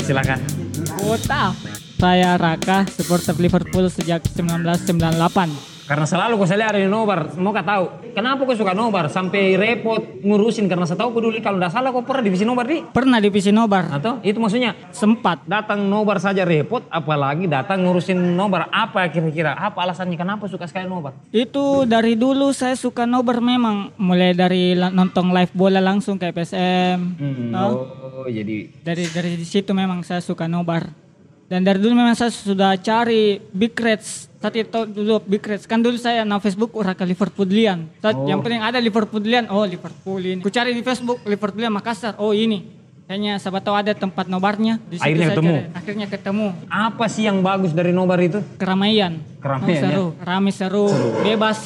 Silakan. 0.08 0.40
Kota. 0.96 1.75
Saya 2.06 2.38
Raka, 2.38 2.86
supporter 2.86 3.34
Liverpool 3.42 3.90
sejak 3.90 4.22
1998. 4.38 5.90
Karena 5.90 6.06
selalu 6.06 6.38
kau 6.38 6.46
saya 6.46 6.62
lihat 6.62 6.78
ada 6.78 6.82
di 6.82 6.86
nobar, 6.86 7.34
mau 7.34 7.50
kau 7.50 7.66
tahu 7.66 8.14
kenapa 8.14 8.46
kau 8.46 8.54
suka 8.54 8.78
nobar 8.78 9.10
sampai 9.10 9.58
repot 9.58 10.22
ngurusin 10.22 10.70
karena 10.70 10.86
saya 10.86 11.02
tahu 11.02 11.18
kau 11.18 11.22
dulu 11.26 11.42
kalau 11.42 11.58
tidak 11.58 11.74
salah 11.74 11.90
kau 11.90 12.06
pernah 12.06 12.22
divisi 12.22 12.46
nobar 12.46 12.70
di 12.70 12.86
Pernah 12.86 13.18
divisi 13.18 13.50
nobar, 13.50 13.90
atau 13.90 14.22
itu 14.22 14.38
maksudnya 14.38 14.78
sempat. 14.94 15.50
datang 15.50 15.82
nobar 15.90 16.22
saja 16.22 16.46
repot 16.46 16.86
apalagi 16.94 17.50
datang 17.50 17.82
ngurusin 17.82 18.38
nobar 18.38 18.70
apa 18.70 19.10
kira-kira 19.10 19.58
apa 19.58 19.82
alasannya 19.82 20.14
kenapa 20.14 20.46
suka 20.46 20.70
sekali 20.70 20.86
nobar 20.86 21.18
Itu 21.34 21.90
dari 21.90 22.14
dulu 22.14 22.54
saya 22.54 22.78
suka 22.78 23.10
nobar 23.10 23.42
memang. 23.42 23.98
Mulai 23.98 24.38
dari 24.38 24.78
nonton 24.78 25.34
live 25.34 25.54
bola 25.58 25.82
langsung 25.82 26.22
ke 26.22 26.30
PSM. 26.30 26.98
Hmm, 27.18 27.50
Tahu? 27.50 27.74
oh 28.22 28.30
jadi 28.30 28.70
Dari 28.86 29.10
dari 29.10 29.42
situ 29.42 29.74
memang 29.74 30.06
saya 30.06 30.22
suka 30.22 30.46
nobar. 30.46 31.05
Dan 31.46 31.62
dari 31.62 31.78
dulu 31.78 31.94
memang 31.94 32.14
saya 32.14 32.30
sudah 32.30 32.74
cari 32.76 33.38
big 33.52 33.74
reds. 33.76 34.26
Saat 34.36 34.56
itu 34.56 34.80
dulu 34.84 35.22
big 35.22 35.42
reds. 35.42 35.64
Kan 35.64 35.78
dulu 35.78 35.94
saya 35.96 36.22
na 36.22 36.38
Facebook 36.38 36.74
Raka 36.74 37.02
Liverpoolian. 37.02 37.86
Saat 38.00 38.18
yang 38.24 38.42
penting 38.42 38.60
ada 38.60 38.78
Liverpoolian. 38.78 39.46
Oh 39.48 39.62
Liverpool 39.62 40.18
ini. 40.20 40.42
Ku 40.42 40.50
cari 40.50 40.72
di 40.72 40.82
Facebook 40.82 41.22
Liverpoolian 41.22 41.70
Makassar. 41.72 42.18
Oh 42.18 42.32
ini. 42.32 42.74
Kayaknya 43.06 43.38
sahabat 43.38 43.62
tahu 43.62 43.76
ada 43.76 43.94
tempat 43.94 44.26
nobarnya. 44.26 44.82
Di 44.84 44.98
Akhirnya 44.98 45.30
ketemu? 45.30 45.54
cari. 45.54 45.78
Akhirnya 45.78 46.08
ketemu. 46.10 46.48
apa 46.66 47.06
sih 47.06 47.24
yang 47.24 47.38
bagus 47.40 47.70
dari 47.70 47.94
nobar 47.94 48.18
itu 48.18 48.42
Keramaian. 48.58 49.22
Keramaian, 49.38 49.70
Oh, 49.70 49.82
seru. 49.86 50.06
Rame 50.20 50.50
seru. 50.50 50.86
Bebas. 51.22 51.60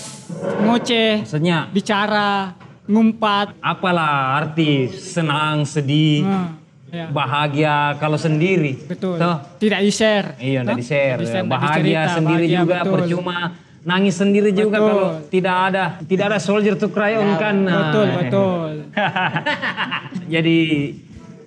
Ngoceh. 0.59 1.23
maksudnya 1.23 1.71
Bicara. 1.71 2.59
Ngumpat. 2.83 3.55
apalah 3.61 4.35
arti 4.35 4.91
senang 4.91 5.63
sedih 5.63 6.25
Hmm, 6.25 6.58
ya. 6.91 7.07
bahagia 7.09 7.95
kalau 7.97 8.17
sendiri 8.17 8.75
Betul. 8.85 9.17
Toh? 9.17 9.37
Tidak 9.57 9.79
di-share. 9.81 10.27
Iya. 10.41 10.61
Tidak 10.65 10.77
di-share, 10.77 11.17
Bahagia 11.45 11.77
dicerita, 11.79 12.15
sendiri 12.17 12.45
bahagia, 12.45 12.59
juga 12.61 12.77
betul. 12.81 12.93
percuma. 12.97 13.37
Nangis 13.79 14.15
sendiri 14.19 14.51
juga 14.51 14.75
Betul. 14.75 14.89
kalau 14.91 15.07
tidak 15.31 15.55
ada 15.71 15.83
tidak 16.03 16.25
ada 16.35 16.39
soldier 16.43 16.75
to 16.75 16.91
cry 16.91 17.15
on 17.15 17.31
kan. 17.39 17.55
Nah. 17.63 17.79
Betul, 17.89 18.07
betul. 18.11 18.71
Jadi 20.35 20.59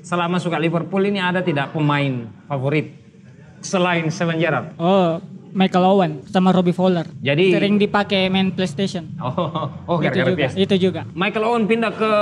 selama 0.00 0.40
suka 0.40 0.56
Liverpool 0.56 1.04
ini 1.06 1.20
ada 1.20 1.44
tidak 1.44 1.76
pemain 1.76 2.26
favorit 2.48 2.96
selain 3.60 4.08
Steven 4.08 4.40
Gerrard? 4.40 4.74
Oh, 4.80 5.20
Michael 5.52 5.84
Owen 5.84 6.12
sama 6.26 6.50
Robbie 6.50 6.72
Fowler. 6.74 7.04
Jadi- 7.20 7.52
sering 7.52 7.76
dipakai 7.76 8.32
main 8.32 8.50
PlayStation. 8.50 9.12
Oh, 9.20 9.68
oh 9.92 9.96
itu 10.00 10.08
gara-gara 10.08 10.32
juga. 10.32 10.46
Itu 10.56 10.74
juga. 10.80 11.00
Michael 11.12 11.44
Owen 11.44 11.64
pindah 11.68 11.92
ke 11.92 12.12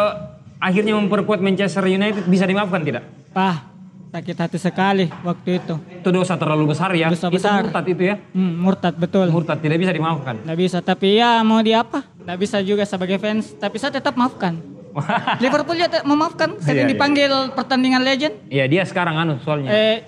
akhirnya 0.60 0.94
memperkuat 0.94 1.40
Manchester 1.40 1.84
United 1.84 2.28
bisa 2.28 2.44
dimaafkan 2.44 2.84
tidak? 2.84 3.02
Pah, 3.32 3.66
sakit 4.10 4.36
hati 4.36 4.58
sekali 4.60 5.08
waktu 5.24 5.58
itu. 5.58 5.74
Itu 5.98 6.08
dosa 6.10 6.36
terlalu 6.36 6.70
besar 6.70 6.92
ya. 6.92 7.08
Dosa 7.08 7.26
itu 7.26 7.40
besar. 7.40 7.64
murtad 7.64 7.84
itu 7.88 8.02
ya. 8.04 8.16
Hmm, 8.30 8.52
murtad 8.60 8.94
betul. 8.94 9.26
Murtad 9.32 9.58
tidak 9.58 9.80
bisa 9.80 9.90
dimaafkan. 9.90 10.44
Nggak 10.44 10.58
bisa, 10.58 10.78
tapi 10.78 11.16
ya 11.16 11.40
mau 11.40 11.58
di 11.58 11.72
apa? 11.72 12.04
Nggak 12.20 12.38
bisa 12.38 12.56
juga 12.60 12.84
sebagai 12.84 13.16
fans, 13.16 13.56
tapi 13.56 13.80
saya 13.80 13.90
tetap 13.90 14.14
maafkan. 14.14 14.60
Liverpool 15.42 15.78
ya 15.78 15.86
memaafkan, 16.02 16.58
Iya, 16.58 16.62
sering 16.66 16.84
iya. 16.84 16.92
dipanggil 16.92 17.30
pertandingan 17.54 18.02
legend. 18.02 18.34
Iya 18.50 18.64
dia 18.66 18.82
sekarang 18.82 19.16
anu 19.16 19.38
soalnya. 19.40 19.70
Eh, 19.70 20.02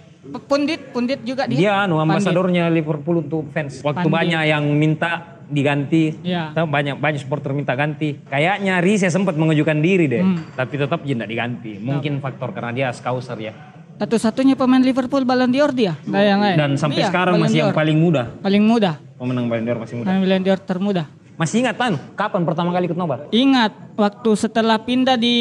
pundit, 0.44 0.90
pundit 0.90 1.22
juga 1.22 1.46
dia. 1.46 1.58
Dia 1.58 1.72
anu 1.86 2.02
ambasadornya 2.02 2.66
Liverpool 2.66 3.22
untuk 3.22 3.46
fans. 3.54 3.78
Waktu 3.80 4.06
Pandit. 4.06 4.12
banyak 4.12 4.42
yang 4.50 4.64
minta 4.74 5.38
diganti, 5.52 6.16
Iya. 6.18 6.50
tahu 6.50 6.66
banyak 6.66 6.96
banyak 6.96 7.20
supporter 7.20 7.52
minta 7.52 7.72
ganti. 7.72 8.16
Kayaknya 8.24 8.80
Rize 8.80 9.06
sempat 9.06 9.36
mengajukan 9.36 9.78
diri 9.78 10.08
deh, 10.08 10.24
Hmm. 10.24 10.40
tapi 10.52 10.74
tetap 10.74 11.04
tidak 11.04 11.28
diganti. 11.28 11.76
Mungkin 11.76 12.18
faktor 12.18 12.50
karena 12.50 12.72
dia 12.72 12.88
skauser 12.90 13.36
ya. 13.38 13.52
Satu-satunya 13.92 14.56
pemain 14.56 14.80
Liverpool 14.80 15.22
Ballon 15.22 15.46
d'Or 15.46 15.70
dia. 15.70 15.94
Nggak 16.02 16.24
yang 16.24 16.40
lain. 16.40 16.56
Dan 16.56 16.70
sampai 16.74 17.04
Iya, 17.04 17.08
sekarang 17.08 17.38
Ballon 17.38 17.46
masih 17.46 17.58
yang 17.60 17.70
paling 17.70 17.94
muda, 17.94 18.22
paling 18.40 18.64
muda. 18.64 18.90
pemenang 19.14 19.46
Ballon 19.46 19.62
d'Or 19.62 19.78
masih 19.78 19.94
muda. 20.00 20.08
Ballon 20.10 20.42
d'Or 20.42 20.58
termuda. 20.58 21.04
Masih 21.42 21.58
ingat 21.58 21.74
kan 21.74 21.98
kapan 22.14 22.46
pertama 22.46 22.70
kali 22.70 22.86
ikut 22.86 22.94
nobar? 22.94 23.26
Ingat 23.34 23.98
waktu 23.98 24.30
setelah 24.38 24.78
pindah 24.78 25.18
di 25.18 25.34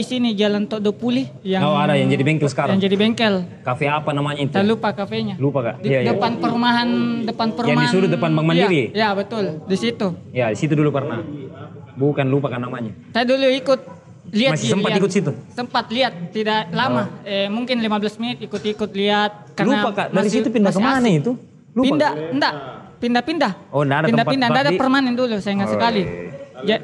sini 0.00 0.30
Jalan 0.32 0.62
Todo 0.64 0.94
Pulih 0.94 1.26
yang 1.42 1.66
oh 1.66 1.74
ada 1.74 1.98
yang 1.98 2.06
jadi 2.06 2.22
bengkel 2.22 2.46
sekarang. 2.46 2.78
yang 2.78 2.86
jadi 2.86 2.94
bengkel. 2.94 3.34
Kafe 3.60 3.90
apa 3.90 4.14
namanya 4.14 4.38
itu? 4.38 4.54
Saya 4.54 4.62
lupa 4.62 4.94
kafenya. 4.94 5.34
Lupa 5.42 5.58
kak? 5.64 5.82
Di 5.82 5.90
Iya, 5.90 5.98
iya. 6.00 6.14
depan 6.14 6.38
perumahan 6.38 6.88
depan 7.26 7.50
perumahan. 7.50 7.82
di 7.82 7.90
sudut 7.90 8.06
depan 8.06 8.30
Bank 8.30 8.46
Mandiri? 8.46 8.94
Iya, 8.94 8.94
iya, 8.94 9.08
betul, 9.10 9.58
di 9.66 9.74
situ. 9.74 10.06
Ya 10.30 10.46
di 10.46 10.56
situ 10.56 10.70
dulu 10.72 10.94
pernah. 10.94 11.18
Bukan 11.92 12.30
lupa 12.30 12.46
kan 12.46 12.62
namanya. 12.62 12.94
Saya 13.10 13.26
dulu 13.26 13.50
ikut 13.50 13.80
lihat 14.30 14.54
Masih 14.54 14.70
sempat 14.70 14.90
lihat. 14.94 15.00
ikut 15.02 15.10
situ? 15.10 15.30
Sempat 15.50 15.84
lihat, 15.90 16.12
tidak 16.30 16.70
lama. 16.70 17.10
Eh, 17.26 17.50
mungkin 17.50 17.74
15 17.76 18.22
menit 18.22 18.38
ikut-ikut 18.40 18.94
lihat 18.94 19.50
karena 19.58 19.82
lupa 19.82 19.90
kak. 19.92 20.06
Dari 20.08 20.16
masih- 20.22 20.32
situ 20.36 20.48
pindah 20.48 20.70
ke 20.70 20.78
mana 20.78 21.02
asing. 21.02 21.18
itu? 21.18 21.32
Lupa. 21.70 21.84
Pindah, 21.84 22.12
enggak. 22.30 22.54
Pindah-pindah. 23.00 23.52
Oh, 23.72 23.80
enggak 23.80 23.98
ada 23.98 24.06
tempat 24.06 24.12
Pindah-pindah, 24.12 24.46
enggak 24.46 24.64
ada 24.68 24.72
permanen 24.76 25.14
dulu, 25.16 25.34
saya 25.40 25.52
ingat 25.56 25.68
Oh, 25.68 25.74
sekali. 25.74 26.02
iya. 26.04 26.28
Ja, 26.60 26.76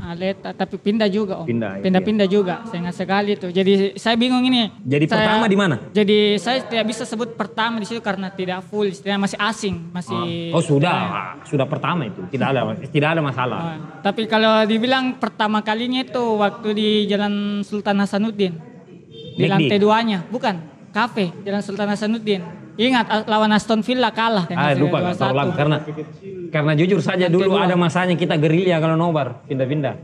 Aleta, 0.00 0.56
tapi 0.56 0.80
pindah 0.80 1.04
juga 1.06 1.44
om. 1.44 1.46
Pindah, 1.46 1.76
iya. 1.76 1.84
Pindah-pindah 1.84 2.24
juga, 2.24 2.64
saya 2.64 2.80
ingat 2.80 2.96
sekali 2.96 3.36
tuh. 3.36 3.52
Jadi 3.52 4.00
saya 4.00 4.16
bingung 4.16 4.40
ini. 4.40 4.72
Jadi 4.80 5.04
Saya- 5.04 5.28
pertama 5.28 5.44
di 5.44 5.56
mana? 5.60 5.76
Jadi 5.92 6.40
saya 6.40 6.64
tidak 6.64 6.88
bisa 6.88 7.04
sebut 7.04 7.36
pertama 7.36 7.76
di 7.76 7.84
situ 7.84 8.00
karena 8.00 8.32
tidak 8.32 8.64
full, 8.64 8.88
istilahnya 8.88 9.20
masih 9.20 9.38
asing, 9.38 9.76
masih. 9.92 10.56
Oh 10.56 10.64
sudah, 10.64 10.96
sudah 11.44 11.68
pertama 11.68 12.08
itu. 12.08 12.24
Tidak 12.26 12.46
ada 12.48 12.72
tidak 12.96 13.08
ada 13.12 13.20
masalah. 13.20 13.58
Oh, 13.60 13.76
tapi 14.00 14.24
kalau 14.24 14.64
dibilang 14.64 15.20
pertama 15.20 15.60
kalinya 15.60 16.00
itu 16.00 16.24
waktu 16.34 16.68
di 16.72 16.88
Jalan 17.04 17.60
Sultan 17.60 18.00
Hasanuddin. 18.00 18.56
Di 19.36 19.44
lantai 19.46 19.76
duanya, 19.76 20.24
bukan. 20.26 20.56
Kafe, 20.90 21.30
Jalan 21.44 21.60
Sultan 21.60 21.86
Hasanuddin. 21.86 22.40
Ingat 22.76 23.06
a- 23.06 23.24
lawan 23.24 23.50
Aston 23.50 23.80
Villa 23.80 24.10
kalah. 24.10 24.46
Ah 24.48 24.70
dengan 24.70 24.78
lupa 24.80 24.96
nggak 25.00 25.16
tahu 25.16 25.28
2-1. 25.28 25.36
lagi 25.36 25.52
karena 25.54 25.76
karena 26.48 26.72
jujur 26.74 27.00
saja 27.00 27.24
Lantai 27.24 27.34
dulu 27.34 27.50
dua. 27.52 27.64
ada 27.64 27.74
masanya 27.74 28.14
kita 28.14 28.34
gerilya 28.34 28.76
kalau 28.76 28.94
nobar 28.94 29.42
pindah-pindah. 29.44 29.94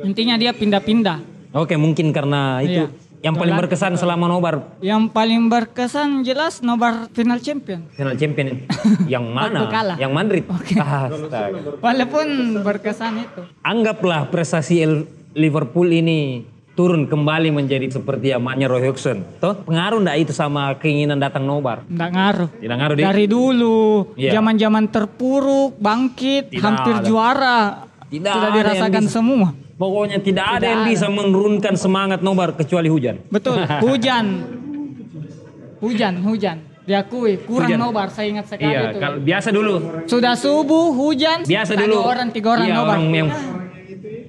Intinya 0.00 0.34
dia 0.34 0.50
pindah-pindah. 0.50 1.18
Oke 1.52 1.74
mungkin 1.74 2.10
karena 2.10 2.58
itu 2.58 2.86
Iya. 2.86 3.22
yang 3.22 3.34
paling 3.34 3.52
berkesan 3.54 3.94
selama 3.94 4.24
nobar 4.26 4.78
Yang 4.78 5.10
paling 5.10 5.42
berkesan 5.46 6.22
jelas 6.22 6.58
nobar 6.60 7.10
final 7.10 7.36
champion. 7.38 7.84
final 7.90 8.14
champion 8.14 8.64
yang 9.12 9.26
mana? 9.26 9.66
Kalah. 9.66 9.96
Yang 9.96 10.12
Madrid. 10.12 10.44
Astaga. 10.46 11.58
Walaupun 11.76 12.26
berkesan 12.60 13.12
itu. 13.20 13.40
Anggaplah 13.60 14.26
prestasi 14.26 14.86
Liverpool 15.30 15.86
ini 15.88 16.42
turun 16.72 17.04
kembali 17.04 17.50
menjadi 17.50 17.86
seperti 17.90 18.30
zamannya 18.30 18.64
Roy 18.64 18.82
Hodgson. 18.86 19.20
Toh 19.36 19.54
pengaruh 19.62 20.00
enggak 20.00 20.16
itu 20.18 20.32
sama 20.32 20.72
keinginan 20.76 21.18
datang 21.18 21.44
nobar? 21.44 21.84
Nggak 21.84 22.10
ngaruh. 22.10 22.48
Tidak 22.56 22.76
ngaruh 22.78 22.94
deh. 22.94 23.04
Dari 23.04 23.26
dulu, 23.26 23.78
Iya. 24.14 24.32
zaman-zaman 24.34 24.84
terpuruk, 24.88 25.76
bangkit, 25.76 26.48
Tidak 26.48 26.62
hampir 26.62 26.94
ada. 26.96 27.04
juara. 27.04 27.60
Tidak 28.08 28.26
Sudah 28.26 28.40
ada 28.40 28.48
yang 28.48 28.56
dirasakan 28.58 29.04
bisa. 29.04 29.12
semua. 29.12 29.48
Pokoknya 29.76 30.18
tidak, 30.18 30.44
ada 30.44 30.56
Tidak 30.56 30.68
yang 30.68 30.82
ada. 30.82 30.90
bisa 30.90 31.06
menurunkan 31.08 31.74
semangat 31.74 32.20
nobar 32.20 32.52
kecuali 32.52 32.88
hujan. 32.88 33.16
Betul, 33.28 33.60
hujan. 33.86 34.26
Hujan, 35.80 36.20
hujan. 36.20 36.58
Diakui, 36.80 37.38
kurang 37.46 37.70
Hujan. 37.70 37.78
nobar, 37.78 38.08
saya 38.08 38.26
ingat 38.28 38.46
sekali 38.46 38.66
Iya, 38.66 38.90
itu. 38.90 38.98
kalau 38.98 39.18
biasa 39.20 39.48
dulu 39.48 39.74
Sudah 40.04 40.34
subuh, 40.34 40.90
hujan, 40.90 41.44
biasa 41.44 41.72
dulu 41.76 41.94
Dua 41.94 42.08
orang, 42.08 42.28
tiga 42.28 42.48
orang 42.50 42.66
iya, 42.66 42.74
nobar. 42.74 42.88
orang 42.90 43.04
yang 43.10 43.28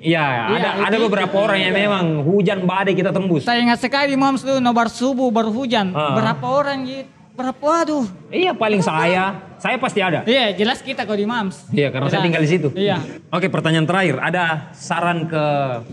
Iya, 0.01 0.25
ada 0.57 0.69
ada 0.89 0.97
beberapa 0.97 1.35
orang 1.37 1.61
yang 1.61 1.73
memang 1.77 2.25
hujan 2.25 2.65
badai 2.65 2.97
kita 2.97 3.13
tembus. 3.13 3.45
Saya 3.45 3.61
ingat 3.61 3.77
sekali 3.77 4.17
Mams 4.17 4.41
tuh 4.41 4.57
nobar 4.57 4.89
subuh 4.89 5.29
baru 5.29 5.53
hujan. 5.53 5.93
Ah. 5.93 6.17
Berapa 6.17 6.45
orang 6.49 6.77
gitu? 6.89 7.09
Berapa 7.31 7.63
waduh. 7.63 8.05
Iya, 8.27 8.51
paling 8.51 8.83
saya, 8.83 9.55
saya 9.55 9.79
pasti 9.79 10.03
ada. 10.03 10.27
Iya, 10.27 10.51
jelas 10.51 10.83
kita 10.83 11.07
kalau 11.07 11.15
di 11.15 11.23
Mams. 11.23 11.71
Iya, 11.71 11.87
karena 11.87 12.11
saya 12.11 12.19
Jelas. 12.19 12.25
tinggal 12.27 12.43
di 12.43 12.49
situ. 12.51 12.67
Iya. 12.75 12.97
Oke, 13.31 13.47
pertanyaan 13.47 13.87
terakhir. 13.87 14.19
Ada 14.19 14.75
saran 14.75 15.31
ke 15.31 15.43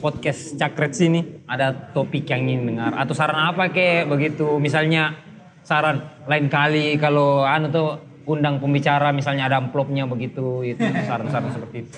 podcast 0.03 0.59
Cakret 0.59 0.99
sini? 0.99 1.45
Ada 1.47 1.95
topik 1.95 2.27
yang 2.27 2.43
ingin 2.43 2.75
dengar? 2.75 2.91
Atau 2.99 3.15
saran 3.15 3.39
apa 3.39 3.71
kek 3.71 4.11
begitu? 4.11 4.59
Misalnya 4.59 5.15
saran 5.63 6.01
lain 6.27 6.51
kali 6.51 6.99
kalau 6.99 7.47
anu 7.47 7.71
tuh 7.71 8.08
undang 8.29 8.61
pembicara 8.61 9.09
misalnya 9.11 9.49
ada 9.49 9.57
amplopnya 9.57 10.05
begitu 10.05 10.61
itu 10.63 10.79
saran-saran 11.09 11.49
seperti 11.49 11.77
itu. 11.83 11.97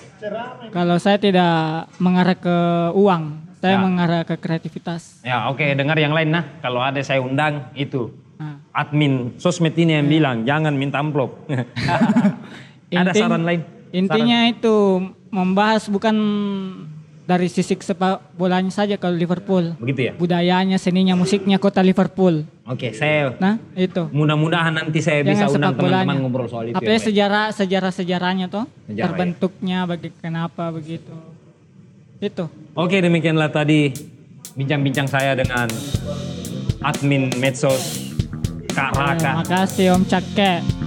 Kalau 0.71 0.95
saya 0.95 1.19
tidak 1.19 1.91
mengarah 1.97 2.33
ke 2.33 2.57
uang, 2.95 3.23
saya 3.59 3.75
Ya. 3.75 3.79
mengarah 3.79 4.21
ke 4.23 4.35
kreativitas. 4.35 5.19
Ya, 5.21 5.45
oke, 5.45 5.61
dengar 5.75 5.93
yang 5.95 6.15
lain 6.15 6.31
nah. 6.31 6.47
Kalau 6.59 6.79
ada 6.79 7.03
saya 7.03 7.19
undang 7.19 7.67
itu 7.75 8.09
Nah. 8.35 8.57
admin 8.73 9.37
sosmed 9.37 9.75
ini 9.75 9.93
yang 9.93 10.07
bilang 10.07 10.37
jangan 10.41 10.73
minta 10.73 10.97
amplop. 10.97 11.45
ada 12.89 13.11
Inti- 13.11 13.19
saran 13.19 13.43
lain? 13.43 13.61
Intinya 13.91 14.47
itu 14.47 15.03
membahas 15.29 15.85
bukan 15.85 16.15
dari 17.21 17.47
sisi 17.47 17.73
sepak 17.73 18.33
bolanya 18.33 18.69
saja 18.69 18.97
kalau 18.97 19.13
Liverpool. 19.13 19.77
Begitu 19.77 20.11
ya? 20.11 20.13
Budayanya, 20.13 20.75
seninya, 20.75 21.13
musiknya 21.13 21.57
kota 21.57 21.79
Liverpool. 21.79 22.43
Oke, 22.65 22.91
saya 22.91 23.35
Nah, 23.37 23.55
itu. 23.73 24.07
mudah-mudahan 24.09 24.71
nanti 24.71 24.99
saya 24.99 25.21
bisa 25.21 25.45
Jangan 25.45 25.55
undang 25.55 25.71
sepak 25.71 25.81
bolanya. 25.81 26.03
teman-teman 26.03 26.17
ngobrol 26.23 26.47
soal 26.47 26.65
itu. 26.67 26.75
Apa 26.75 26.85
ya, 26.85 26.91
ya 26.91 26.99
sejarah 27.01 27.45
sejarah 27.51 27.91
sejarahnya 27.91 28.45
toh? 28.47 28.65
Sejarah, 28.87 29.05
Terbentuknya 29.07 29.79
bagi 29.85 30.09
kenapa 30.13 30.71
begitu. 30.71 31.13
Itu. 32.17 32.45
Oke 32.73 33.01
demikianlah 33.01 33.49
tadi 33.49 33.89
bincang-bincang 34.53 35.09
saya 35.09 35.33
dengan 35.33 35.65
admin 36.81 37.33
medsos 37.37 38.13
Kak 38.67 38.91
Raka. 38.93 39.41
Terima 39.41 39.45
kasih 39.45 39.85
Om 39.91 40.03
Cake. 40.05 40.80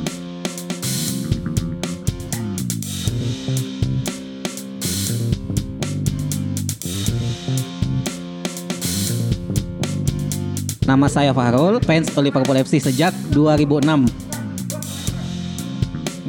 Nama 10.85 11.09
saya 11.09 11.33
Fahrul, 11.33 11.81
fans 11.81 12.13
Liverpool 12.13 12.61
FC 12.61 12.77
sejak 12.77 13.17
2006. 13.33 14.05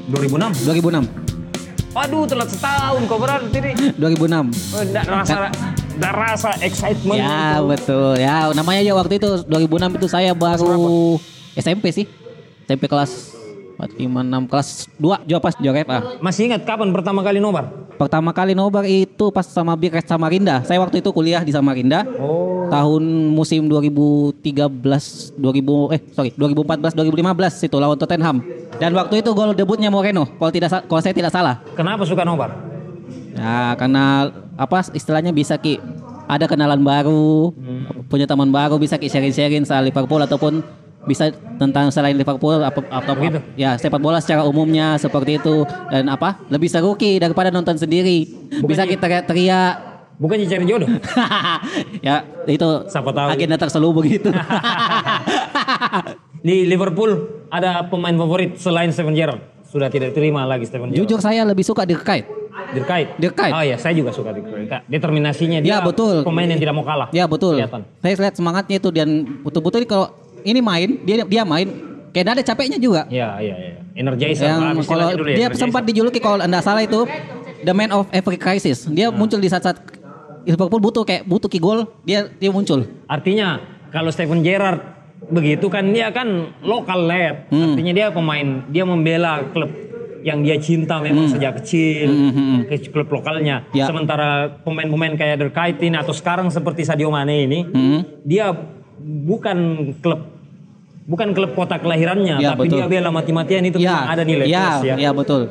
2006. 0.08 0.64
2006. 0.64 1.12
Waduh 1.92 2.24
telat 2.24 2.48
setahun 2.48 3.04
kau 3.08 3.20
berarti 3.20 3.58
nih. 3.60 3.76
2006. 4.00 4.16
Oh, 4.72 4.84
Nggak 4.84 5.06
rasa, 5.08 5.36
nggak 5.96 6.14
rasa 6.16 6.50
excitement. 6.64 7.20
Ya 7.20 7.60
itu. 7.60 7.68
betul. 7.68 8.12
Ya 8.16 8.48
namanya 8.56 8.80
aja 8.80 8.94
waktu 8.96 9.20
itu 9.20 9.44
2006 9.44 10.00
itu 10.00 10.08
saya 10.08 10.32
baru 10.32 11.20
SMP 11.56 11.92
sih. 11.92 12.08
SMP 12.64 12.88
kelas 12.88 13.35
4, 13.76 14.00
5, 14.00 14.48
6 14.48 14.50
kelas 14.52 14.70
2 14.96 15.28
juara 15.28 15.44
pas 15.44 15.54
juara 15.60 15.78
FA. 15.84 16.00
Masih 16.24 16.48
ingat 16.48 16.64
kapan 16.64 16.90
pertama 16.96 17.20
kali 17.20 17.44
nobar? 17.44 17.68
Pertama 17.96 18.32
kali 18.32 18.56
nobar 18.56 18.88
itu 18.88 19.32
pas 19.32 19.44
sama 19.44 19.76
Big 19.76 19.92
Red 19.92 20.08
Samarinda. 20.08 20.64
Saya 20.64 20.80
waktu 20.80 21.04
itu 21.04 21.12
kuliah 21.12 21.44
di 21.44 21.52
Samarinda. 21.52 22.08
Oh. 22.20 22.68
Tahun 22.72 23.04
musim 23.32 23.68
2013 23.68 25.36
2000 25.38 25.96
eh 25.96 26.02
sorry 26.16 26.32
2014 26.34 26.96
2015 26.96 27.68
itu 27.68 27.76
lawan 27.78 27.98
Tottenham. 28.00 28.38
Dan 28.76 28.92
waktu 28.96 29.24
itu 29.24 29.30
gol 29.32 29.56
debutnya 29.56 29.92
Moreno 29.92 30.28
kalau 30.40 30.52
tidak 30.52 30.84
kalau 30.88 31.02
saya 31.04 31.16
tidak 31.16 31.32
salah. 31.32 31.60
Kenapa 31.76 32.04
suka 32.08 32.24
nobar? 32.24 32.56
Ya 33.36 33.76
karena 33.76 34.32
apa 34.56 34.88
istilahnya 34.96 35.36
bisa 35.36 35.60
ki 35.60 35.80
ada 36.26 36.50
kenalan 36.50 36.82
baru, 36.82 37.54
punya 38.10 38.26
teman 38.26 38.50
baru 38.50 38.82
bisa 38.82 38.98
ki 38.98 39.06
sharing-sharing 39.12 39.62
soal 39.62 39.86
Liverpool 39.86 40.18
ataupun 40.26 40.66
bisa 41.06 41.30
tentang 41.56 41.88
selain 41.88 42.14
Liverpool 42.14 42.60
apa 42.60 42.82
atau 42.84 43.14
Begitu. 43.14 43.38
ya 43.56 43.78
sepak 43.78 43.98
bola 43.98 44.18
secara 44.18 44.42
umumnya 44.44 44.98
seperti 44.98 45.38
itu 45.38 45.62
dan 45.88 46.08
apa 46.08 46.36
lebih 46.50 46.66
seru 46.66 46.94
ki 46.94 47.18
daripada 47.18 47.48
nonton 47.48 47.74
sendiri 47.76 48.26
bisa 48.66 48.84
kita 48.84 49.02
teriak-teriak 49.02 49.94
Bukannya 50.16 50.48
cari 50.48 50.64
jodoh? 50.64 50.88
ya 52.08 52.24
itu 52.48 52.70
Siapa 52.88 53.12
tahu. 53.12 53.36
agenda 53.36 53.60
terselalu 53.60 53.90
begitu 54.00 54.32
Di 56.40 56.64
Liverpool 56.64 57.12
ada 57.50 57.84
pemain 57.84 58.14
favorit 58.16 58.56
selain 58.56 58.94
Steven 58.94 59.12
Gerrard. 59.12 59.42
Sudah 59.66 59.90
tidak 59.90 60.16
terima 60.16 60.48
lagi 60.48 60.64
Steven 60.64 60.88
Gerrard. 60.88 61.04
jujur 61.04 61.20
saya 61.20 61.44
lebih 61.44 61.66
suka 61.66 61.84
Dirk 61.84 62.02
Kuyt 62.02 62.26
Dirkait. 62.72 63.12
Dirkait. 63.20 63.52
Oh 63.52 63.60
iya, 63.60 63.76
saya 63.76 63.92
juga 63.92 64.16
suka 64.16 64.32
Dirkait. 64.32 64.88
Determinasinya 64.88 65.60
dia 65.60 65.70
Ya, 65.70 65.78
betul. 65.84 66.24
pemain 66.24 66.48
yang 66.48 66.56
tidak 66.56 66.74
mau 66.74 66.82
kalah. 66.82 67.12
Ya 67.12 67.28
betul. 67.28 67.60
Kelihatan. 67.60 67.84
Saya 68.00 68.14
lihat 68.18 68.36
semangatnya 68.36 68.76
itu 68.80 68.90
dan 68.90 69.08
betul-betul 69.44 69.84
kalau 69.84 70.08
ini 70.46 70.62
main 70.62 70.90
dia 71.02 71.26
dia 71.26 71.44
main 71.44 71.68
kayak 72.14 72.24
nggak 72.24 72.36
ada 72.38 72.46
capeknya 72.46 72.78
juga. 72.78 73.02
Iya, 73.10 73.30
iya, 73.42 73.56
iya. 73.58 73.74
Energizer. 73.96 74.44
yang 74.46 74.60
lah, 74.60 74.84
kalau 74.84 75.08
dulu 75.12 75.30
ya, 75.32 75.36
dia 75.36 75.46
energizer. 75.48 75.62
sempat 75.68 75.84
dijuluki 75.84 76.20
kalau 76.20 76.40
anda 76.40 76.60
salah 76.60 76.80
itu 76.80 77.04
the 77.62 77.72
man 77.72 77.92
of 77.92 78.06
every 78.12 78.38
crisis. 78.38 78.88
Dia 78.88 79.10
Hmm. 79.10 79.18
muncul 79.18 79.40
di 79.40 79.48
saat-saat 79.48 79.80
Liverpool 80.46 80.78
butuh 80.78 81.02
kayak 81.02 81.26
butuh 81.26 81.50
ki 81.50 81.58
gol, 81.58 81.90
dia 82.06 82.30
dia 82.32 82.54
muncul. 82.54 82.86
Artinya 83.10 83.58
kalau 83.90 84.14
Steven 84.14 84.40
Gerrard 84.40 84.80
begitu 85.26 85.66
kan 85.68 85.90
dia 85.90 86.14
kan 86.14 86.54
lokal 86.62 87.04
led. 87.04 87.50
Hmm. 87.50 87.74
Artinya 87.74 87.92
dia 87.92 88.08
pemain, 88.12 88.62
dia 88.70 88.84
membela 88.86 89.42
klub 89.50 89.72
yang 90.22 90.42
dia 90.42 90.58
cinta 90.58 90.98
memang 91.00 91.30
sejak 91.30 91.62
kecil 91.62 92.10
ke 92.66 92.90
klub 92.90 93.10
lokalnya. 93.10 93.66
Hmm. 93.66 93.78
Ya. 93.78 93.86
Sementara 93.88 94.54
pemain-pemain 94.62 95.16
kayak 95.16 95.38
Derkait 95.40 95.78
ini 95.80 95.96
atau 95.96 96.14
sekarang 96.14 96.50
seperti 96.50 96.84
Sadio 96.84 97.10
Mane 97.10 97.46
ini, 97.46 97.60
Hmm. 97.66 98.02
dia 98.22 98.54
bukan 99.02 99.58
klub 100.02 100.35
bukan 101.06 101.32
klub 101.32 101.54
kota 101.54 101.78
kelahirannya, 101.78 102.38
Ya, 102.38 102.52
tapi 102.52 102.66
betul. 102.66 102.82
dia 102.82 102.88
bela 102.90 103.10
mati-matian 103.10 103.64
itu 103.64 103.78
memang 103.78 104.10
ada 104.10 104.24
nilai 104.24 104.46
ya, 104.46 104.66
plus 104.74 104.82
ya. 104.84 104.96
ya 105.00 105.12
betul. 105.12 105.42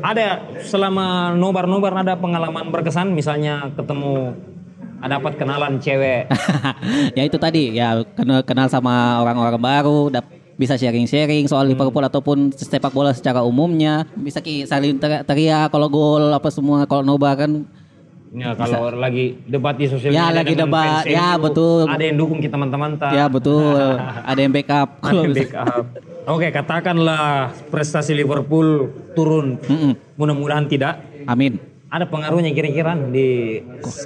Ada 0.00 0.26
selama 0.60 1.32
nobar-nobar 1.32 1.96
ada 1.96 2.12
pengalaman 2.14 2.68
berkesan 2.68 3.08
misalnya 3.10 3.72
ketemu 3.72 4.36
dapat 5.00 5.36
kenalan 5.36 5.76
cewek. 5.76 6.28
ya 7.16 7.22
itu 7.22 7.36
tadi 7.36 7.72
ya 7.72 8.00
kenal 8.12 8.40
kenal 8.40 8.68
sama 8.68 9.20
orang-orang 9.20 9.60
baru, 9.60 10.08
dap- 10.08 10.32
bisa 10.54 10.76
sharing-sharing 10.76 11.44
soal 11.44 11.64
Hmm. 11.64 11.72
Liverpool 11.72 12.00
ataupun 12.00 12.38
sepak 12.54 12.88
bola 12.88 13.10
secara 13.10 13.42
umumnya, 13.42 14.06
bisa 14.14 14.38
ki 14.38 14.64
saling 14.64 14.96
teriak 15.00 15.68
kalau 15.68 15.88
gol 15.88 16.30
apa 16.30 16.46
semua 16.48 16.86
kalau 16.86 17.02
nobar 17.02 17.34
kan 17.36 17.66
Ya 18.34 18.50
kalau 18.58 18.90
lagi 18.98 19.38
debat 19.46 19.78
di 19.78 19.86
sosial 19.86 20.10
Ya, 20.10 20.26
media 20.26 20.42
lagi 20.42 20.54
dengan 20.58 20.66
debat. 20.66 21.04
Ya, 21.06 21.28
betul. 21.38 21.86
Ada 21.86 22.02
yang 22.02 22.16
dukung 22.18 22.42
kita 22.42 22.58
teman-teman 22.58 22.98
ya 23.14 23.30
betul 23.30 23.78
ada 24.30 24.40
yang 24.42 24.50
backup. 24.50 24.88
Ada 25.06 25.18
yang 25.22 25.34
backup. 25.38 25.84
Oke, 26.24 26.48
katakanlah 26.50 27.54
prestasi 27.70 28.16
Liverpool 28.16 28.90
turun. 29.14 29.60
Mm-mm. 29.62 29.92
Mudah-mudahan 30.18 30.66
tidak. 30.66 30.98
Amin. 31.30 31.62
Ada 31.92 32.10
pengaruhnya 32.10 32.50
kira-kira 32.50 32.98
di 33.06 33.60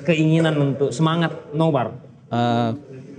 keinginan 0.04 0.60
untuk 0.60 0.92
semangat 0.92 1.32
nobar. 1.56 1.96
Eh, 2.28 2.70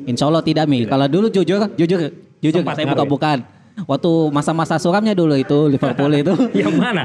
insya 0.06 0.30
Allah 0.30 0.46
tidak 0.46 0.70
mi. 0.70 0.86
Kalau 0.86 1.10
dulu 1.10 1.34
jujur, 1.34 1.74
jujur, 1.74 2.14
jujur 2.38 2.62
Sempat 2.62 2.78
saya 2.78 2.86
ngaruh 2.94 3.10
ya? 3.10 3.38
Waktu 3.86 4.12
masa-masa 4.34 4.76
suramnya 4.82 5.14
dulu 5.16 5.36
itu 5.38 5.70
Liverpool 5.72 6.12
itu. 6.16 6.34
Yang 6.66 6.74
mana? 6.76 7.04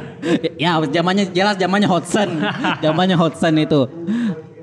ya 0.58 0.80
zamannya 0.80 1.24
jelas 1.30 1.54
zamannya 1.60 1.88
Hodgson, 1.90 2.40
zamannya 2.84 3.16
Hodgson 3.18 3.54
itu. 3.60 3.80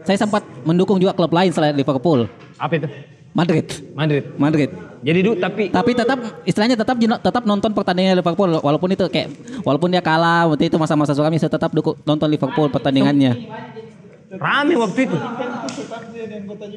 Saya 0.01 0.17
sempat 0.17 0.41
mendukung 0.65 0.97
juga 0.97 1.13
klub 1.13 1.29
lain 1.29 1.53
selain 1.53 1.77
Liverpool, 1.77 2.25
Apa 2.57 2.73
itu? 2.73 2.89
Madrid, 3.31 3.65
Madrid. 3.95 4.23
Madrid. 4.35 4.69
Jadi 5.01 5.19
dulu 5.23 5.35
tapi 5.39 5.63
Tapi 5.71 5.91
tetap 5.97 6.19
istilahnya 6.45 6.75
tetap 6.77 6.99
tetap 6.99 7.43
nonton 7.47 7.71
pertandingan 7.73 8.19
Liverpool 8.19 8.59
walaupun 8.59 8.91
itu 8.93 9.07
kayak 9.07 9.33
walaupun 9.65 9.89
dia 9.89 10.03
kalah 10.03 10.51
waktu 10.51 10.67
itu 10.69 10.77
masa-masa 10.77 11.15
suramnya 11.15 11.39
saya 11.41 11.53
tetap 11.53 11.71
dukung 11.73 11.95
nonton 12.03 12.27
Liverpool 12.27 12.67
pertandingannya. 12.69 13.33
Rame 14.31 14.73
waktu 14.75 14.99
itu. 15.03 15.17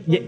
Ja- 0.04 0.24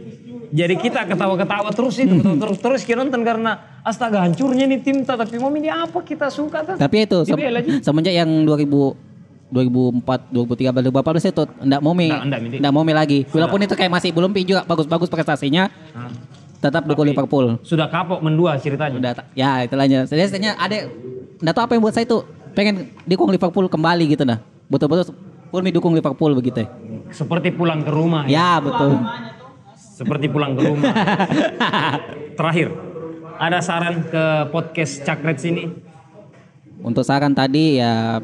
Jadi 0.47 0.75
kita 0.79 1.03
ketawa-ketawa 1.05 1.75
terus 1.75 1.99
itu, 1.99 2.15
terus 2.15 2.59
terus 2.59 2.81
kita 2.83 3.03
nonton 3.03 3.19
karena 3.21 3.83
astaga 3.83 4.23
hancurnya 4.23 4.65
nih 4.65 4.79
tim 4.79 5.03
ta, 5.03 5.19
tapi 5.19 5.37
mau 5.37 5.51
ini 5.51 5.67
apa 5.67 5.99
kita 6.01 6.31
suka 6.31 6.63
tuh. 6.63 6.77
Tapi 6.77 6.97
itu 7.03 7.19
Dibela 7.27 7.59
aja. 7.59 7.83
semenjak 7.83 8.15
yang 8.15 8.31
2000 8.45 8.95
2004, 9.47 10.03
2013, 10.29 10.83
2014 10.83 11.31
itu 11.31 11.43
enggak 11.61 11.79
mau 11.81 11.95
mi, 11.95 12.11
Nggak- 12.11 12.23
nggak, 12.27 12.41
Midi. 12.43 12.57
enggak 12.59 12.73
mau 12.73 12.83
mi 12.83 12.91
lagi. 12.91 13.19
Walaupun 13.29 13.63
itu 13.63 13.75
kayak 13.75 13.93
masih 13.93 14.11
belum 14.11 14.31
juga 14.43 14.63
bagus-bagus 14.65 15.07
prestasinya, 15.07 15.71
Nah, 15.95 16.11
tetap 16.61 16.83
dukung 16.83 17.07
Liverpool. 17.07 17.55
sudah 17.63 17.87
kapok 17.87 18.19
mendua 18.21 18.59
ceritanya. 18.59 18.99
Udah 18.99 19.13
ta- 19.15 19.29
ya 19.35 19.63
itulah 19.63 19.87
Saya 19.87 20.27
sebenarnya 20.27 20.59
ada 20.59 20.91
enggak 21.39 21.55
tahu 21.55 21.63
apa 21.63 21.73
yang 21.75 21.83
buat 21.83 21.95
saya 21.95 22.03
itu 22.05 22.19
pengen 22.55 22.75
dukung 23.03 23.31
Liverpool 23.31 23.67
kembali 23.67 24.05
gitu 24.09 24.23
nah. 24.23 24.43
Betul-betul 24.67 25.15
mi 25.53 25.71
dukung 25.71 25.93
Liverpool 25.93 26.33
begitu. 26.33 26.65
Seperti 27.09 27.49
pulang 27.51 27.81
ke 27.81 27.89
rumah. 27.89 28.27
Ya, 28.27 28.59
betul. 28.59 29.01
Seperti 29.75 30.27
pulang 30.27 30.53
ke 30.53 30.63
rumah. 30.63 30.93
Terakhir, 32.39 32.69
ada 33.37 33.59
saran 33.59 34.05
ke 34.05 34.25
podcast 34.51 35.01
Cakret 35.01 35.39
sini? 35.39 35.73
Untuk 36.79 37.03
saran 37.03 37.33
tadi 37.33 37.81
ya 37.81 38.21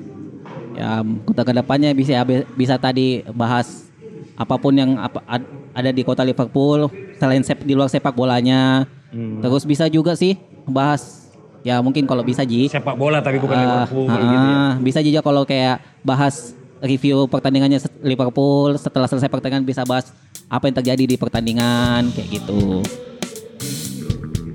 ya 0.73 1.01
untuk 1.01 1.43
ke 1.43 1.53
depannya 1.53 1.93
bisa 1.93 2.21
bisa 2.53 2.77
tadi 2.77 3.25
bahas 3.31 3.89
apa 4.35 4.57
pun 4.57 4.73
yang 4.73 4.97
apa, 4.97 5.21
ad- 5.27 5.49
ada 5.73 5.89
di 5.89 6.01
kota 6.01 6.21
Liverpool 6.21 6.89
selain 7.17 7.41
sep, 7.41 7.61
di 7.61 7.73
luar 7.73 7.89
sepak 7.89 8.13
bolanya. 8.13 8.85
Terus 9.13 9.65
bisa 9.65 9.89
juga 9.89 10.13
sih 10.13 10.37
bahas 10.65 11.29
ya 11.63 11.81
mungkin 11.81 12.05
kalau 12.05 12.21
bisa 12.21 12.45
Ji. 12.45 12.69
Sepak 12.69 12.93
bola 12.93 13.21
tapi 13.21 13.37
bukan 13.39 13.55
Ah, 13.55 13.65
Liverpool 13.85 14.05
ah, 14.05 14.17
gitu 14.19 14.33
ya. 14.45 14.57
ah, 14.59 14.73
Bisa 14.79 14.99
juga 15.01 15.21
kalau 15.21 15.43
kayak 15.45 15.81
bahas 16.01 16.53
review 16.83 17.31
pertandingannya 17.31 17.79
Liverpool 18.03 18.75
setelah 18.75 19.07
selesai 19.07 19.31
pertandingan 19.31 19.63
bisa 19.63 19.87
bahas 19.87 20.11
apa 20.51 20.69
yang 20.69 20.77
terjadi 20.77 21.05
di 21.07 21.17
pertandingan 21.17 22.11
kayak 22.13 22.29
gitu. 22.43 22.83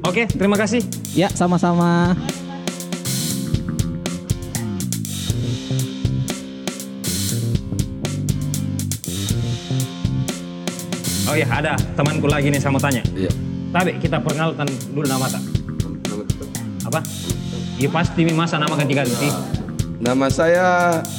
Oke, 0.05 0.23
terima 0.29 0.55
kasih. 0.55 0.83
Ya, 1.15 1.27
sama-sama. 1.31 2.15
Oh 11.27 11.35
iya, 11.35 11.43
ada 11.51 11.75
temanku 11.99 12.31
lagi 12.31 12.47
nih 12.47 12.59
saya 12.61 12.71
mau 12.71 12.79
tanya. 12.79 13.03
Iya. 13.11 13.27
Tapi 13.75 13.99
kita 13.99 14.23
perkenalkan 14.23 14.67
dulu 14.95 15.03
nama 15.11 15.27
tak. 15.27 15.43
Apa? 16.87 17.03
Ya 17.75 17.91
pasti 17.91 18.23
masa 18.31 18.55
nama 18.55 18.79
ganti-ganti. 18.79 19.27
Nama 19.99 20.27
saya 20.31 20.65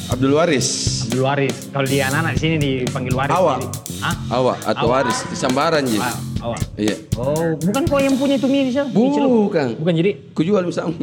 Abdul 0.09 0.33
Waris. 0.33 0.98
Abdul 1.09 1.25
Waris. 1.25 1.73
Kalau 1.73 1.87
di 1.89 1.97
anak-anak 1.97 2.31
di 2.37 2.39
sini 2.39 2.55
dipanggil 2.61 3.13
Waris. 3.17 3.33
Awa. 3.33 3.53
jadi- 3.57 3.73
Hah? 3.99 4.15
Awa 4.29 4.53
atau 4.61 4.85
Awa. 4.85 5.01
Waris 5.01 5.17
di 5.25 5.35
Sambaran 5.35 5.81
Ji. 5.81 5.97
Ah, 5.97 6.13
Awa. 6.45 6.57
Iya. 6.77 6.95
Oh, 7.17 7.57
bukan 7.57 7.83
kau 7.89 7.97
yang 7.97 8.13
punya 8.13 8.37
itu 8.37 8.45
mie 8.45 8.69
di 8.69 8.71
sana? 8.71 8.93
Bukan. 8.93 9.67
Bukan 9.81 9.93
jadi 9.97 10.11
Ku 10.31 10.45
jual 10.45 10.61
sama. 10.69 10.93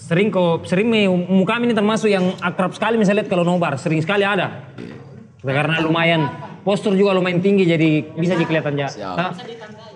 sering 0.00 0.32
kok 0.32 0.64
sering 0.64 0.88
me 0.88 1.04
muka 1.12 1.60
ini 1.60 1.76
termasuk 1.76 2.08
yang 2.08 2.32
akrab 2.40 2.72
sekali 2.72 2.96
misalnya 2.96 3.20
lihat 3.20 3.28
kalau 3.28 3.44
nobar 3.44 3.76
sering 3.76 4.00
sekali 4.00 4.24
ada. 4.24 4.72
Karena 5.44 5.76
lumayan 5.84 6.24
postur 6.64 6.96
juga 6.96 7.12
lumayan 7.12 7.44
tinggi 7.44 7.68
jadi 7.68 8.00
bisa 8.16 8.40
sih 8.40 8.48
kelihatan 8.48 8.80
ya. 8.80 8.88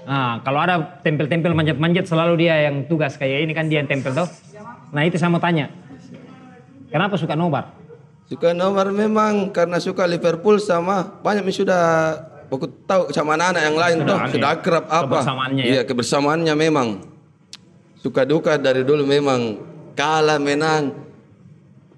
Nah, 0.04 0.44
kalau 0.44 0.60
ada 0.60 1.00
tempel-tempel 1.00 1.56
manjat-manjat 1.56 2.04
selalu 2.04 2.44
dia 2.44 2.68
yang 2.68 2.84
tugas 2.84 3.16
kayak 3.16 3.48
ini 3.48 3.56
kan 3.56 3.72
dia 3.72 3.80
yang 3.80 3.88
tempel 3.88 4.12
tuh. 4.12 4.28
Nah, 4.92 5.08
itu 5.08 5.16
saya 5.16 5.32
mau 5.32 5.40
tanya. 5.40 5.72
Kenapa 6.92 7.16
suka 7.16 7.32
nobar? 7.32 7.87
Suka 8.28 8.52
nomor 8.52 8.92
memang 8.92 9.48
karena 9.48 9.80
suka 9.80 10.04
Liverpool 10.04 10.60
sama 10.60 11.16
banyak 11.18 11.42
yang 11.42 11.56
sudah 11.56 11.82
aku 12.46 12.68
tahu 12.84 13.08
sama 13.08 13.34
anak-anak 13.34 13.62
yang 13.64 13.76
lain 13.76 13.96
Sudah 13.98 14.16
aneh. 14.18 14.32
sudah 14.36 14.48
akrab 14.52 14.84
apa. 14.84 15.16
Kebersamaannya 15.16 15.62
ya? 15.64 15.70
Iya, 15.72 15.82
kebersamaannya 15.88 16.54
memang. 16.54 16.88
Suka 17.98 18.22
duka 18.22 18.54
dari 18.54 18.84
dulu 18.84 19.02
memang 19.02 19.58
kalah 19.96 20.36
menang 20.36 20.92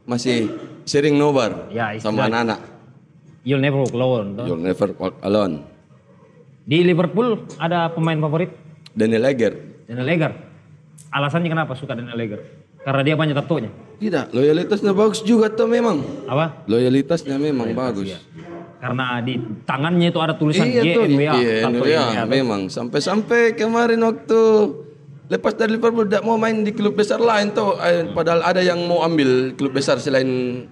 masih 0.07 0.49
sering 0.87 1.15
nobar 1.15 1.69
Ya, 1.69 1.93
sama 1.99 2.25
anak-anak. 2.25 2.63
You'll 3.43 3.61
never 3.61 3.83
walk 3.83 3.93
alone. 3.93 4.27
tuh. 4.39 4.45
You'll 4.47 4.63
never 4.63 4.89
walk 4.97 5.17
alone. 5.21 5.55
Di 6.63 6.87
Liverpool 6.87 7.51
ada 7.59 7.91
pemain 7.91 8.17
favorit 8.17 8.55
Daniel 8.93 9.27
Legger. 9.27 9.59
Daniel 9.85 10.07
Leger. 10.07 10.33
Alasannya 11.11 11.51
kenapa 11.51 11.75
suka 11.75 11.99
Daniel 11.99 12.15
Leger? 12.15 12.41
Karena 12.81 13.01
dia 13.05 13.15
banyak 13.17 13.37
tatonya. 13.37 13.71
Tidak, 14.01 14.33
loyalitasnya 14.33 14.97
bagus 14.97 15.21
juga 15.21 15.53
tuh 15.53 15.69
memang. 15.69 16.01
Apa? 16.25 16.65
Loyalitasnya 16.65 17.37
memang 17.37 17.77
bagus. 17.77 18.17
Karena 18.81 19.21
di 19.21 19.37
tangannya 19.69 20.09
itu 20.09 20.21
ada 20.25 20.33
tulisan 20.33 20.65
Iya 20.65 20.81
GNWA. 20.81 21.35
iya, 21.37 21.55
ya, 21.61 21.69
tuh. 21.69 22.25
memang. 22.25 22.73
Sampai-sampai 22.73 23.53
kemarin 23.53 24.01
waktu 24.01 24.41
lepas 25.29 25.53
dari 25.53 25.77
Liverpool 25.77 26.09
tidak 26.09 26.25
mau 26.25 26.41
main 26.41 26.65
di 26.65 26.73
klub 26.73 26.97
besar 26.97 27.21
lain 27.21 27.53
tuh, 27.53 27.77
eh, 27.77 28.09
padahal 28.09 28.41
ada 28.41 28.65
yang 28.65 28.81
mau 28.89 29.05
ambil 29.05 29.53
klub 29.53 29.77
besar 29.77 30.01
selain 30.01 30.65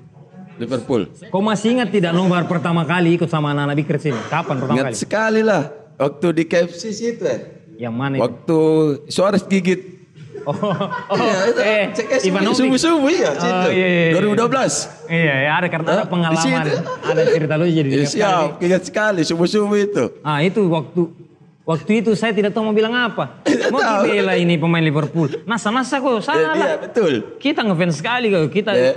Liverpool. 0.56 1.04
Kau 1.28 1.44
masih 1.44 1.76
ingat 1.76 1.92
tidak 1.92 2.16
nobar 2.16 2.48
pertama 2.48 2.82
kali 2.82 3.14
ikut 3.14 3.28
sama 3.28 3.52
anak-anak 3.52 3.76
Bikers 3.78 4.08
ini? 4.08 4.20
Kapan 4.26 4.56
pertama 4.56 4.74
Ingat 4.74 4.86
kali? 4.88 4.96
sekali 4.96 5.40
lah, 5.44 5.62
waktu 6.00 6.26
di 6.32 6.44
KFC 6.48 6.82
situ 6.90 7.28
eh. 7.28 7.40
Yang 7.76 7.94
mana 7.94 8.14
itu? 8.16 8.22
Waktu 8.24 8.58
Suarez 9.06 9.44
gigit. 9.44 9.97
Oh, 10.44 10.52
oh 10.52 11.16
Iya, 11.16 11.36
itu. 11.46 11.60
eh, 11.60 11.84
Ivanovic. 12.24 12.56
subuh-subuh 12.56 13.10
ya 13.10 13.28
Oh, 13.28 13.34
situ. 13.36 13.68
iya, 13.70 13.86
iya, 13.86 14.02
iya. 14.08 14.12
2012. 14.14 14.72
Iya, 15.08 15.34
ya, 15.40 15.50
ada 15.54 15.66
karena 15.66 15.88
ada 15.92 16.04
pengalaman. 16.04 16.42
situ? 16.42 16.70
Ada 17.00 17.22
cerita 17.26 17.54
lu 17.54 17.66
jadi 17.66 17.88
Ya, 17.90 18.04
siap, 18.04 18.48
ingat 18.58 18.82
sekali 18.84 19.20
subuh-subuh 19.22 19.78
itu. 19.78 20.04
Ah 20.20 20.38
itu 20.40 20.60
waktu 20.64 21.00
waktu 21.62 21.90
itu 21.98 22.10
saya 22.12 22.30
tidak 22.30 22.50
tahu 22.50 22.64
mau 22.64 22.72
bilang 22.72 22.92
apa. 22.92 23.44
Mau 23.68 23.78
tahu. 23.78 24.06
bela 24.06 24.34
ini 24.34 24.54
pemain 24.54 24.80
Liverpool. 24.80 25.28
Nasa-nasa 25.44 25.96
kok 25.96 26.10
Iya, 26.10 26.22
salah. 26.22 26.54
iya, 26.54 26.72
betul. 26.78 27.36
Kita 27.36 27.60
ngefans 27.62 27.96
sekali 27.96 28.26
kok. 28.28 28.48
Kita 28.48 28.72
Iya. 28.72 28.92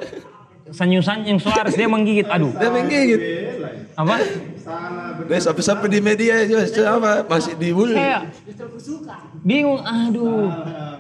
senyum-senyum 0.69 1.35
Suarez 1.37 1.73
dia 1.73 1.85
menggigit. 1.85 2.23
Aduh, 2.25 2.51
Dia 2.53 2.69
menggigit. 2.69 3.19
apa? 3.93 4.15
Dia 5.21 5.39
sampai-sampai 5.41 5.87
di 5.87 5.99
media 5.99 6.47
juga 6.47 6.63
apa 6.89 7.27
masih 7.27 7.53
dibully. 7.53 7.91
Kayak 7.91 8.31
bingung. 9.41 9.81
Aduh, 9.81 10.49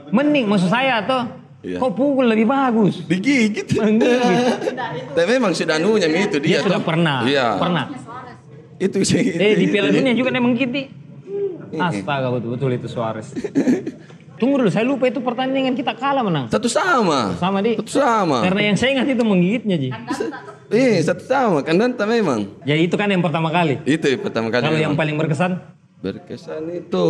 mending 0.09 0.45
maksud 0.49 0.69
saya 0.69 1.01
tuh. 1.05 1.23
Iya. 1.61 1.77
Kok 1.77 1.93
pukul 1.93 2.25
lebih 2.25 2.49
bagus? 2.49 3.05
digigit. 3.05 3.69
Menggigit. 3.77 4.73
Tapi 5.13 5.27
memang 5.29 5.53
sudah 5.53 5.77
nunya 5.77 6.09
itu 6.09 6.41
Dia 6.41 6.57
dia. 6.57 6.59
sudah 6.65 6.81
toh. 6.81 6.89
pernah. 6.89 7.21
Iya. 7.21 7.47
Pernah. 7.61 7.85
Itu 8.81 8.97
sih. 9.05 9.21
Eh 9.37 9.53
di 9.53 9.69
Piala 9.69 9.93
itu. 9.93 10.01
Dunia 10.01 10.13
juga 10.17 10.29
dia 10.33 10.41
menggigit. 10.41 10.89
Astaga 11.71 12.33
betul-betul 12.33 12.75
itu 12.75 12.87
Suarez. 12.89 13.29
Tunggu 14.41 14.57
dulu, 14.57 14.73
saya 14.73 14.81
lupa 14.89 15.05
itu 15.05 15.21
pertandingan 15.21 15.77
kita 15.77 15.93
kalah 15.93 16.25
menang. 16.25 16.49
Satu 16.49 16.65
sama. 16.65 17.37
Sama 17.37 17.61
di. 17.61 17.77
Satu 17.77 17.93
sama. 17.93 18.41
Karena 18.41 18.73
yang 18.73 18.75
saya 18.75 18.97
ingat 18.97 19.13
itu 19.13 19.21
menggigitnya 19.21 19.77
Ji. 19.77 19.89
Eh, 20.73 20.97
satu 21.05 21.21
sama. 21.21 21.61
Kandanta 21.61 22.09
memang. 22.09 22.49
Jadi 22.65 22.89
itu 22.89 22.97
kan 22.97 23.05
yang 23.05 23.21
pertama 23.21 23.53
kali. 23.53 23.77
Itu 23.85 24.09
yang 24.09 24.25
pertama 24.25 24.49
kali. 24.49 24.65
Kalau 24.65 24.81
yang 24.81 24.97
memang. 24.97 24.97
paling 24.97 25.15
berkesan, 25.21 25.51
berkesan 26.01 26.63
itu 26.73 27.05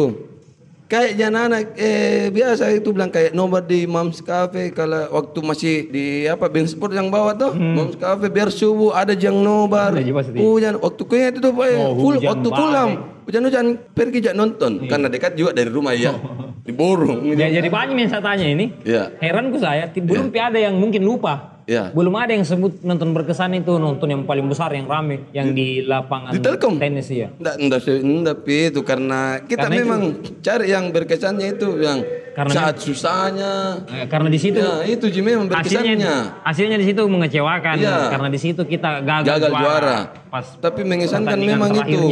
kayak 0.92 1.16
jangan 1.16 1.48
anak 1.48 1.72
eh 1.80 2.28
biasa 2.28 2.68
itu 2.70 2.92
bilang 2.92 3.08
kayak 3.08 3.32
nomor 3.32 3.64
di 3.64 3.88
Moms 3.88 4.20
Cafe 4.20 4.76
kalau 4.76 5.08
waktu 5.10 5.40
masih 5.40 5.76
di 5.88 6.06
apa 6.28 6.52
Ben 6.52 6.68
Sport 6.68 6.92
yang 6.92 7.08
bawa 7.08 7.32
tuh 7.32 7.56
Moms 7.56 7.96
Cafe 7.96 8.28
biar 8.28 8.52
subuh 8.52 8.92
ada 8.92 9.16
jang 9.16 9.40
nobar 9.40 9.96
Hmm. 9.96 10.04
Juga 10.04 10.20
pasti. 10.20 10.36
hujan 10.36 10.76
waktu 10.78 11.02
kayaknya 11.02 11.30
itu 11.32 11.40
tuh 11.40 11.52
eh, 11.64 11.76
Oh, 11.80 11.96
full 11.96 12.16
waktu 12.20 12.48
pulang 12.52 12.90
hujan-hujan 13.24 13.66
pergi 13.96 14.20
jak 14.20 14.36
nonton 14.36 14.84
karena 14.86 15.08
dekat 15.08 15.40
juga 15.40 15.56
dari 15.56 15.72
rumah 15.72 15.96
ya 15.96 16.12
di 16.68 16.76
Borong 16.76 17.24
ya, 17.34 17.48
jadi 17.50 17.70
banyak 17.72 17.96
yang 17.96 18.12
saya 18.12 18.22
tanya 18.22 18.46
ini. 18.46 18.70
Iya. 18.86 19.18
Heranku 19.18 19.58
saya, 19.58 19.90
belum 19.90 20.30
ada 20.30 20.60
yang 20.62 20.78
mungkin 20.78 21.02
lupa. 21.02 21.51
Iya. 21.70 21.94
Belum 21.94 22.14
ada 22.16 22.32
yang 22.32 22.42
sebut 22.42 22.82
nonton 22.82 23.14
berkesan 23.14 23.54
itu 23.54 23.78
nonton 23.78 24.08
yang 24.08 24.24
paling 24.24 24.46
besar 24.46 24.74
yang 24.74 24.86
rame 24.86 25.30
yang 25.32 25.52
di 25.52 25.86
lapangan 25.86 26.34
di 26.34 26.42
Telkom 26.42 26.78
tenis 26.78 27.08
ya. 27.08 27.30
Enggak, 27.38 27.56
enggak, 27.58 27.80
sih, 27.82 27.96
enggak, 28.02 28.38
Pi, 28.42 28.74
itu 28.74 28.82
karena 28.82 29.42
kita 29.44 29.66
Karena 29.66 29.76
itu- 29.76 29.82
memang 29.86 30.02
cari 30.42 30.66
yang 30.68 30.86
berkesannya 30.90 31.48
itu 31.52 31.68
yang 31.80 32.00
Karena 32.32 32.54
saat 32.56 32.80
susahnya 32.80 33.84
Eh, 33.92 34.08
Karena 34.08 34.32
di 34.32 34.40
situ 34.40 34.56
ya 34.56 34.88
itu 34.88 35.06
Ji 35.12 35.20
memang 35.20 35.52
berkesannya 35.52 36.00
hasilnya 36.00 36.16
hasilnya 36.48 36.78
di 36.80 36.86
situ 36.88 37.02
mengecewakan 37.04 37.76
Iya. 37.76 38.08
karena 38.08 38.30
di 38.32 38.40
situ 38.40 38.62
kita 38.64 39.04
gagal, 39.04 39.36
Gagal 39.36 39.52
juara. 39.52 39.98
Pas 40.32 40.46
Tapi 40.56 40.82
mengesankan 40.88 41.36
memang 41.36 41.76
itu. 41.84 42.08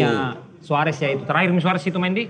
Suarez 0.60 1.00
ya 1.00 1.16
itu 1.16 1.24
terakhir 1.24 1.56
Suarez 1.58 1.84
itu 1.88 1.96
main 1.96 2.12
di 2.12 2.28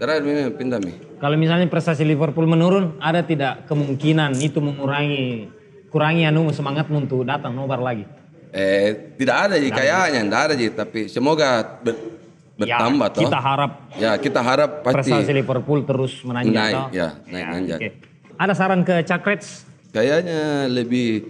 Terakhir 0.00 0.56
pindah 0.56 0.80
mi. 0.80 0.96
Kalau 1.20 1.36
misalnya 1.36 1.68
prestasi 1.68 2.08
Liverpool 2.08 2.48
menurun, 2.48 2.96
ada 2.96 3.20
tidak 3.20 3.68
kemungkinan 3.68 4.32
itu 4.40 4.56
mengurangi 4.56 5.52
kurangi 5.90 6.22
anu 6.24 6.48
semangat 6.50 6.86
untuk 6.88 7.22
datang 7.22 7.52
nobar 7.52 7.78
lagi? 7.78 8.06
Eh, 8.50 9.14
tidak 9.14 9.36
ada 9.46 9.54
ji 9.56 9.68
kayaknya, 9.68 10.20
tidak 10.24 10.40
ada 10.40 10.54
ji. 10.54 10.66
Tapi 10.68 11.00
semoga 11.06 11.48
ber- 11.78 12.18
bertambah 12.56 13.08
ya, 13.08 13.14
toh. 13.14 13.22
Kita 13.24 13.38
harap 13.40 13.72
Ya 13.94 14.10
kita 14.16 14.40
harap 14.40 14.70
pasti. 14.82 15.10
prestasi 15.10 15.32
Liverpool 15.32 15.80
terus 15.82 16.12
menanjak. 16.22 16.50
Naik, 16.52 16.74
toh. 16.74 16.86
ya, 16.90 17.08
naik, 17.26 17.46
nanjak. 17.48 17.78
oke. 17.78 17.88
Ada 18.36 18.52
saran 18.54 18.80
ke 18.82 18.94
Cakrets? 19.02 19.68
Kayaknya 19.90 20.40
lebih 20.66 21.26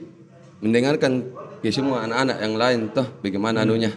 mendengarkan 0.60 1.24
ke 1.58 1.68
semua 1.68 2.04
anak-anak 2.04 2.36
yang 2.38 2.54
lain 2.54 2.80
toh 2.90 3.06
bagaimana 3.20 3.64
anunya, 3.64 3.92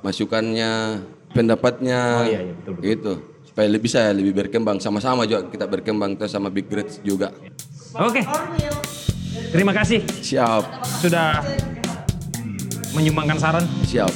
masukannya, 0.00 1.00
pendapatnya, 1.30 2.00
Hmm. 2.00 2.20
Oh, 2.20 2.26
iya, 2.26 2.40
iya, 2.42 2.52
betul, 2.54 2.72
betul. 2.74 2.84
gitu. 2.86 3.12
Supaya 3.44 3.66
lebih 3.68 3.84
bisa 3.84 4.00
lebih 4.10 4.32
berkembang 4.34 4.78
sama-sama 4.78 5.24
juga 5.24 5.46
kita 5.46 5.64
berkembang 5.64 6.16
toh 6.16 6.26
sama 6.26 6.48
Big 6.48 6.66
Reds 6.66 7.00
juga. 7.00 7.30
Oke. 7.94 8.24
Terima 9.34 9.70
kasih 9.70 10.02
Siap, 10.22 10.62
sudah 11.02 11.42
menyumbangkan 12.94 13.38
saran. 13.38 13.64
siap. 13.86 14.10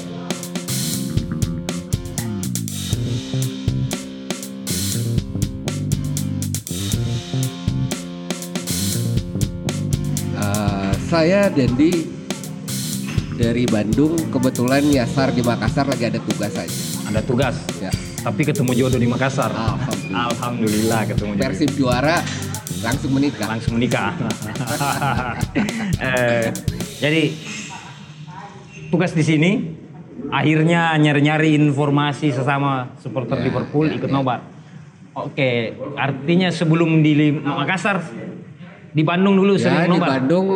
Eh, 10.38 10.92
saya 11.10 11.50
Dendi 11.50 12.06
dari 13.38 13.64
Bandung. 13.66 14.14
Kebetulan 14.30 14.82
nyasar 14.86 15.34
di 15.34 15.42
Makassar 15.42 15.86
lagi 15.86 16.06
ada 16.06 16.20
tugas 16.22 16.52
saja. 16.54 16.76
Ada 17.08 17.20
tugas. 17.22 17.54
Ya. 17.82 17.90
Tapi 18.18 18.42
ketemu 18.42 18.74
jodoh 18.74 18.98
di 18.98 19.08
Makassar. 19.08 19.50
Alhamdulillah. 19.50 20.26
Alhamdulillah 20.34 21.00
ketemu 21.06 21.32
jodoh. 21.38 21.46
Persib 21.46 21.70
juara 21.78 22.16
langsung 22.82 23.10
menikah. 23.14 23.46
langsung 23.48 23.72
menikah. 23.78 24.12
Eh, 25.98 26.54
jadi 27.02 27.34
tugas 28.94 29.10
di 29.10 29.26
sini 29.26 29.50
akhirnya 30.30 30.94
nyari-nyari 30.94 31.58
informasi 31.58 32.30
sesama 32.30 32.94
supporter 33.02 33.38
Liverpool 33.42 33.90
ikut 33.90 34.06
nobar. 34.06 34.46
Oke, 35.18 35.74
artinya 35.98 36.54
sebelum 36.54 37.02
di 37.02 37.34
Makassar 37.34 37.98
di 38.94 39.02
Bandung 39.02 39.34
dulu 39.34 39.58
Ya 39.58 39.62
sering 39.68 39.90
di 39.90 39.90
nobar. 39.98 40.08
Bandung 40.22 40.46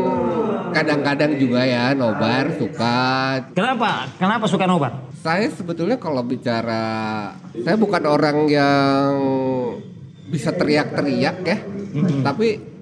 kadang-kadang 0.72 1.32
juga 1.37 1.66
ya 1.66 1.92
nobar 1.92 2.54
suka. 2.56 2.98
Kenapa? 3.52 4.08
Kenapa 4.16 4.44
suka 4.46 4.64
nobar? 4.64 5.11
Saya 5.22 5.46
sebetulnya 5.50 5.98
kalau 5.98 6.22
bicara 6.26 6.82
saya 7.54 7.76
bukan 7.78 8.02
orang 8.06 8.46
yang 8.50 9.11
bisa 10.33 10.49
teriak-teriak 10.57 11.37
ya. 11.45 11.59
Tapi 12.25 12.73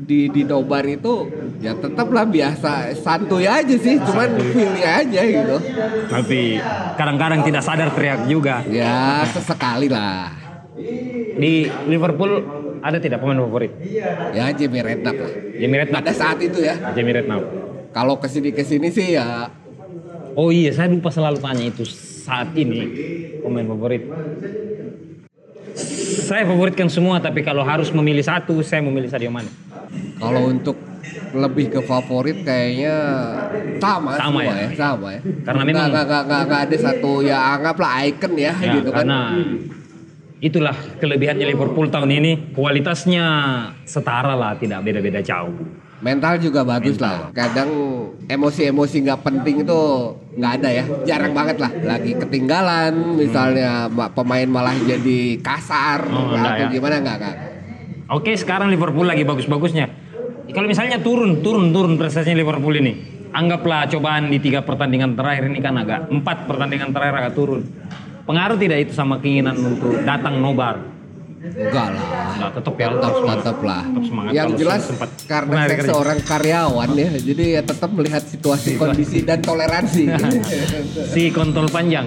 di 0.00 0.32
di 0.32 0.42
nobar 0.48 0.84
itu 0.88 1.28
ya 1.60 1.76
tetaplah 1.76 2.24
biasa 2.24 2.92
santuy 2.96 3.44
aja 3.48 3.76
sih, 3.80 3.96
cuman 3.96 4.28
feelnya 4.52 4.88
aja 5.00 5.20
gitu. 5.24 5.56
Tapi 6.12 6.60
kadang-kadang 7.00 7.40
tidak 7.40 7.64
sadar 7.64 7.88
teriak 7.96 8.28
juga. 8.28 8.60
Ya 8.68 9.24
sesekali 9.32 9.88
lah. 9.88 10.36
Di 11.40 11.72
Liverpool 11.88 12.32
ada 12.80 12.96
tidak 13.00 13.20
pemain 13.24 13.40
favorit? 13.40 13.72
Ya 14.36 14.52
Jamie 14.52 14.84
Redknapp 14.84 15.16
lah. 15.16 15.32
Jamie 15.56 15.78
Redknapp. 15.80 16.04
Pada 16.04 16.12
saat 16.12 16.38
itu 16.44 16.60
ya. 16.60 16.76
Jamie 16.92 17.16
Redknapp. 17.16 17.44
Kalau 17.90 18.20
ke 18.20 18.28
sini 18.28 18.52
ke 18.52 18.62
sini 18.62 18.88
sih 18.88 19.18
ya 19.18 19.50
Oh 20.38 20.54
iya, 20.54 20.70
saya 20.70 20.86
lupa 20.86 21.10
selalu 21.10 21.42
tanya 21.42 21.64
itu 21.66 21.82
saat 22.22 22.54
ini 22.54 22.86
pemain 23.42 23.66
favorit. 23.66 24.06
Saya 26.20 26.44
favoritkan 26.44 26.88
semua, 26.92 27.16
tapi 27.18 27.40
kalau 27.40 27.64
harus 27.64 27.88
memilih 27.90 28.22
satu, 28.22 28.60
saya 28.60 28.84
memilih 28.84 29.08
Sadio 29.08 29.32
Mane. 29.32 29.48
Kalau 30.20 30.46
untuk 30.46 30.76
lebih 31.32 31.72
ke 31.72 31.80
favorit 31.82 32.44
kayaknya 32.44 32.94
sama, 33.80 34.14
Sama 34.14 34.20
semua 34.20 34.42
ya? 34.44 34.54
ya, 34.54 34.68
sama 34.76 35.08
ya. 35.16 35.20
Karena 35.42 35.62
memang- 35.64 35.90
nggak 35.90 36.04
nggak 36.06 36.22
nggak- 36.28 36.44
nggak 36.46 36.60
ada 36.68 36.76
satu 36.78 37.12
ya 37.24 37.38
anggaplah 37.56 37.90
icon 38.04 38.32
ya, 38.36 38.52
Ya, 38.60 38.72
gitu 38.78 38.90
kan. 38.92 39.02
karena 39.02 39.18
itulah 40.40 40.76
kelebihannya 41.00 41.46
Liverpool 41.48 41.88
tahun 41.88 42.10
ini, 42.12 42.32
kualitasnya 42.54 43.24
setara 43.84 44.36
lah, 44.36 44.54
tidak 44.56 44.84
beda-beda 44.84 45.20
jauh. 45.20 45.56
Mental 46.00 46.40
juga 46.40 46.64
bagus 46.64 46.96
lah. 46.96 47.28
Kadang 47.36 47.68
emosi-emosi 48.24 49.04
nggak 49.04 49.20
penting 49.20 49.68
itu 49.68 49.80
nggak 50.32 50.52
ada 50.60 50.68
ya, 50.72 50.84
jarang 51.04 51.36
banget 51.36 51.60
lah. 51.60 51.68
Lagi 51.68 52.16
ketinggalan, 52.16 53.20
misalnya 53.20 53.84
ma- 53.86 54.08
pemain 54.08 54.48
malah 54.48 54.72
jadi 54.80 55.36
kasar 55.44 56.08
Oh, 56.08 56.32
enggak 56.32 56.52
atau 56.56 56.64
ya. 56.64 56.68
gimana 56.72 56.96
nggak 57.04 57.16
nggak. 57.20 57.36
Oke, 58.10 58.32
sekarang 58.34 58.72
Liverpool 58.72 59.04
lagi 59.04 59.22
bagus-bagusnya. 59.22 59.86
Kalau 60.50 60.66
misalnya 60.66 60.98
turun, 60.98 61.44
turun, 61.44 61.70
turun 61.70 61.94
prestasinya 61.94 62.40
Liverpool 62.40 62.74
ini. 62.74 62.92
Anggaplah 63.30 63.86
cobaan 63.86 64.26
di 64.26 64.42
tiga 64.42 64.66
pertandingan 64.66 65.14
terakhir 65.14 65.46
ini 65.46 65.62
kan 65.62 65.78
agak 65.78 66.10
empat 66.10 66.50
pertandingan 66.50 66.90
terakhir 66.90 67.14
agak 67.22 67.34
turun. 67.38 67.62
Pengaruh 68.26 68.58
tidak 68.58 68.88
itu 68.88 68.92
sama 68.96 69.22
keinginan 69.22 69.54
untuk 69.54 70.02
datang 70.02 70.42
nobar? 70.42 70.82
Enggak 71.40 71.88
lah. 71.96 72.36
Nah, 72.36 72.50
tetap 72.52 72.74
ya, 72.76 72.88
Tetap, 72.92 73.14
tetap 73.24 73.58
lah. 73.64 73.82
Tetap 73.88 74.04
semangat 74.04 74.32
Yang 74.36 74.50
jelas 74.60 74.80
sempat 74.84 75.10
karena 75.24 75.56
saya 75.64 75.76
kerja. 75.80 75.88
seorang 75.88 76.18
karyawan 76.20 76.88
ya, 76.92 77.08
jadi 77.16 77.44
ya 77.56 77.62
tetap 77.64 77.90
melihat 77.96 78.22
situasi, 78.28 78.70
kondisi 78.76 79.18
dan 79.24 79.40
toleransi. 79.40 80.04
Si 81.16 81.32
kontol 81.32 81.72
panjang. 81.72 82.04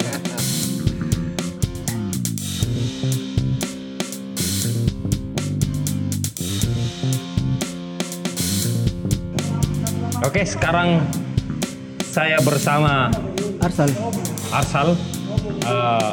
Oke, 10.24 10.42
sekarang 10.46 11.04
saya 12.00 12.38
bersama 12.40 13.10
Arsal. 13.60 13.90
Arsal 14.50 14.88
eh, 15.66 16.10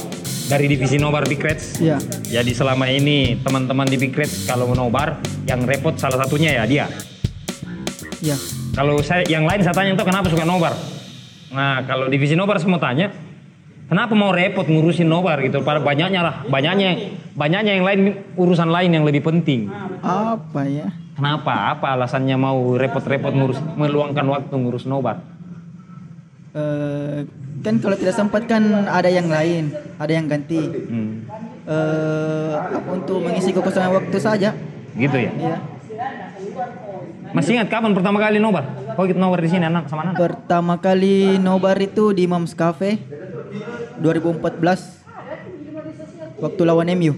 dari 0.51 0.67
divisi 0.67 0.99
Nobar 0.99 1.23
Big 1.23 1.39
Reds. 1.39 1.79
Iya. 1.79 1.95
Jadi 2.27 2.51
selama 2.51 2.91
ini 2.91 3.39
teman-teman 3.39 3.87
di 3.87 3.95
Big 3.95 4.11
Reds 4.11 4.43
kalau 4.43 4.67
mau 4.67 4.75
nobar 4.75 5.23
yang 5.47 5.63
repot 5.63 5.95
salah 5.95 6.19
satunya 6.19 6.59
ya 6.59 6.67
dia. 6.67 6.85
Iya. 8.19 8.35
Kalau 8.75 8.99
saya 8.99 9.23
yang 9.31 9.47
lain 9.47 9.63
saya 9.63 9.71
tanya 9.71 9.95
tuh 9.95 10.03
kenapa 10.03 10.27
suka 10.27 10.43
nobar. 10.43 10.75
Nah 11.55 11.87
kalau 11.87 12.11
divisi 12.11 12.35
nobar 12.35 12.59
semua 12.59 12.83
tanya 12.83 13.15
kenapa 13.87 14.11
mau 14.11 14.35
repot 14.35 14.67
ngurusin 14.67 15.07
nobar 15.07 15.39
gitu. 15.39 15.63
Pada 15.63 15.79
banyaknya 15.79 16.19
lah, 16.19 16.35
banyaknya 16.43 17.15
banyaknya 17.31 17.71
yang 17.79 17.87
lain 17.87 17.99
urusan 18.35 18.67
lain 18.67 18.91
yang 18.91 19.07
lebih 19.07 19.23
penting. 19.23 19.71
Apa 20.03 20.67
ya? 20.67 20.91
Kenapa? 21.15 21.79
Apa 21.79 21.95
alasannya 21.95 22.35
mau 22.35 22.75
repot-repot 22.75 23.31
ngurus 23.31 23.59
meluangkan 23.79 24.27
waktu 24.27 24.55
ngurus 24.59 24.83
nobar? 24.83 25.30
Eh, 26.51 27.17
kan 27.61 27.79
kalau 27.79 27.95
tidak 27.95 28.11
sempat 28.11 28.43
kan 28.43 28.59
ada 28.83 29.07
yang 29.07 29.25
lain, 29.25 29.71
ada 29.95 30.11
yang 30.11 30.27
ganti. 30.27 30.59
Hmm, 30.59 31.23
Eh, 31.61 32.53
apa 32.57 32.89
untuk 32.89 33.21
mengisi 33.21 33.49
kekosongan 33.49 33.93
waktu 33.95 34.17
saja. 34.17 34.49
gitu 34.91 35.15
ya. 35.15 35.31
Iya. 35.31 35.57
Masih 37.31 37.55
ingat 37.55 37.69
kapan 37.69 37.93
pertama 37.93 38.19
kali 38.19 38.35
nobar? 38.37 38.65
Kau 38.91 39.07
ikut 39.07 39.15
nobar 39.15 39.39
di 39.39 39.47
sini 39.47 39.63
anak 39.63 39.87
sama 39.87 40.03
anak? 40.03 40.19
Pertama 40.19 40.75
kali 40.75 41.37
nobar 41.37 41.77
itu 41.77 42.11
di 42.11 42.25
Mams 42.25 42.51
Cafe 42.51 42.99
2014 43.97 45.07
waktu 46.37 46.61
lawan 46.65 46.91
MU 46.91 47.13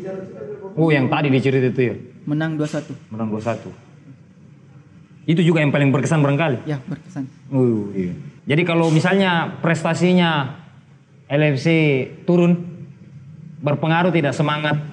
Oh 0.75 0.89
yang 0.89 1.07
tadi 1.07 1.29
dicerita 1.29 1.65
itu 1.67 1.81
ya, 1.83 1.95
menang 2.23 2.57
2-1. 2.57 2.93
menang 3.09 3.29
2-1. 3.31 3.71
Itu 5.23 5.39
juga 5.39 5.63
yang 5.63 5.71
paling 5.71 5.89
berkesan 5.89 6.19
barangkali. 6.19 6.67
Ya, 6.67 6.83
berkesan. 6.83 7.27
Uh, 7.47 7.87
iya. 7.95 8.13
Jadi 8.43 8.61
kalau 8.67 8.91
misalnya 8.91 9.55
prestasinya 9.63 10.59
LFC 11.31 11.67
turun, 12.27 12.59
berpengaruh 13.63 14.11
tidak 14.11 14.35
semangat 14.35 14.83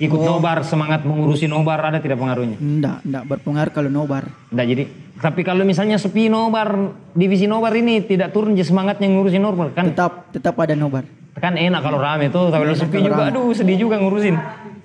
ikut 0.00 0.20
nobar, 0.20 0.64
semangat 0.64 1.04
mengurusi 1.04 1.44
nobar 1.46 1.78
ada 1.84 2.00
tidak 2.00 2.16
pengaruhnya? 2.16 2.56
Enggak, 2.58 3.04
enggak 3.04 3.24
berpengaruh 3.28 3.72
kalau 3.76 3.90
nobar. 3.92 4.24
Enggak 4.50 4.66
jadi. 4.72 4.84
Tapi 5.14 5.40
kalau 5.46 5.62
misalnya 5.62 6.00
sepi 6.00 6.26
nobar, 6.26 6.96
divisi 7.14 7.46
nobar 7.46 7.70
ini 7.76 8.02
tidak 8.02 8.34
turun 8.34 8.56
je 8.58 8.64
semangatnya 8.66 9.06
ngurusin 9.06 9.44
nobar 9.44 9.70
kan? 9.76 9.92
Tetap 9.92 10.32
tetap 10.34 10.56
ada 10.58 10.74
nobar. 10.74 11.06
Kan 11.38 11.60
enak 11.60 11.82
kalau 11.82 11.98
rame 12.00 12.30
tuh, 12.30 12.48
tapi 12.48 12.62
kalau 12.66 12.78
sepi 12.78 12.98
juga, 13.04 13.28
aduh 13.30 13.52
sedih 13.52 13.76
juga 13.86 14.00
ngurusin. 14.00 14.34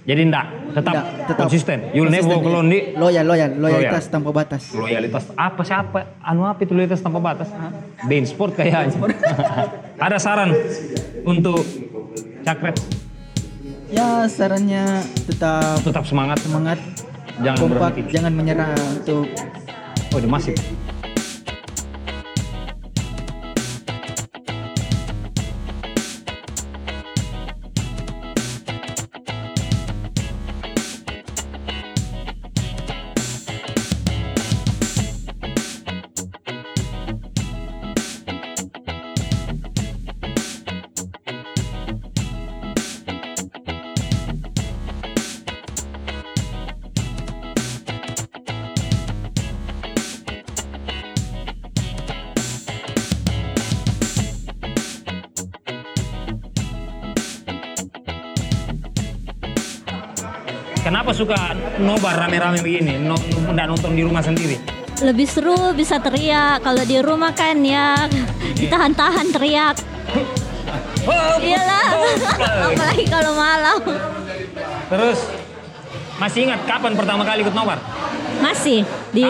Jadi 0.10 0.22
enggak, 0.26 0.74
tetap, 0.74 0.94
Enggak, 0.98 1.06
tetap. 1.30 1.42
konsisten. 1.46 1.78
You'll 1.94 2.10
never 2.10 2.34
Konsisten, 2.34 2.50
iya. 2.50 2.58
alone 2.58 2.80
Loyal, 2.98 3.26
loyal, 3.30 3.50
loyalitas 3.62 4.04
tanpa 4.10 4.30
batas. 4.34 4.74
loyalitas 4.74 5.24
apa 5.38 5.62
siapa 5.62 6.00
anu 6.26 6.50
apa 6.50 6.66
itu 6.66 6.74
loyalitas 6.74 7.06
tanpa 7.06 7.22
batas? 7.22 7.54
Bein 8.10 8.26
Sport 8.26 8.58
kayaknya. 8.58 8.90
Ada 10.10 10.18
saran 10.18 10.50
untuk 11.22 11.62
cakret? 12.42 12.82
Ya, 13.94 14.26
sarannya 14.26 15.06
tetap 15.30 15.78
tetap 15.86 16.02
semangat. 16.10 16.42
semangat, 16.42 16.82
jangan 17.46 17.58
kompak, 17.62 17.94
berhenti. 17.94 18.10
jangan 18.10 18.34
menyerah 18.34 18.74
untuk 18.98 19.30
oh 20.10 20.20
masif 20.26 20.58
nobar 62.10 62.26
rame-rame 62.26 62.66
begini 62.66 62.98
nggak 63.46 63.68
nonton 63.70 63.94
di 63.94 64.02
rumah 64.02 64.26
sendiri 64.26 64.58
Lebih 65.00 65.32
seru 65.32 65.56
bisa 65.72 65.96
teriak. 65.96 66.60
Kalau 66.60 66.84
di 66.84 67.00
rumah 67.00 67.32
kan 67.32 67.56
ya 67.64 68.04
ditahan-tahan 68.52 69.32
teriak. 69.32 69.80
Iyalah. 71.40 71.88
Apalagi 72.68 73.06
kalau 73.08 73.32
malam. 73.32 73.80
terus 74.90 75.24
masih 76.18 76.50
ingat 76.50 76.66
kapan 76.66 76.98
pertama 76.98 77.24
kali 77.24 77.46
ikut 77.46 77.54
nobar 77.54 77.78
Masih 78.42 78.84
di? 79.14 79.24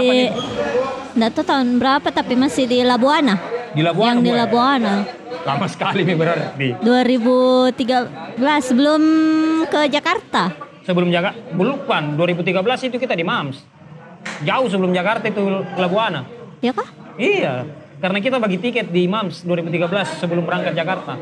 Nggak 1.14 1.32
tahu 1.36 1.44
tahun 1.44 1.78
berapa 1.78 2.08
tapi 2.10 2.34
masih 2.34 2.64
di 2.64 2.80
Labuana. 2.82 3.36
di 3.70 3.84
Labuan 3.84 4.18
Yang 4.18 4.20
di 4.24 4.32
Labuana. 4.32 4.96
lama 5.40 5.68
sekali 5.68 6.02
nih 6.02 6.16
berarti 6.16 6.68
2013 6.82 7.78
sebelum 8.64 9.02
ke 9.68 9.86
Jakarta. 9.86 10.69
Sebelum 10.82 11.10
Jakarta 11.10 11.40
belum 11.52 11.84
kan 11.84 12.16
2013 12.16 12.88
itu 12.88 12.98
kita 12.98 13.14
di 13.14 13.24
Mams 13.24 13.62
jauh 14.42 14.68
sebelum 14.68 14.92
Jakarta 14.92 15.26
itu 15.26 15.42
Labuana 15.76 16.24
Ya 16.60 16.72
kah? 16.72 16.88
iya 17.16 17.64
Karena 18.00 18.20
kita 18.20 18.40
bagi 18.40 18.56
tiket 18.56 18.88
di 18.90 19.12
MAMS 19.12 19.44
2013 19.44 20.24
sebelum 20.24 20.48
berangkat 20.48 20.72
Jakarta. 20.72 21.20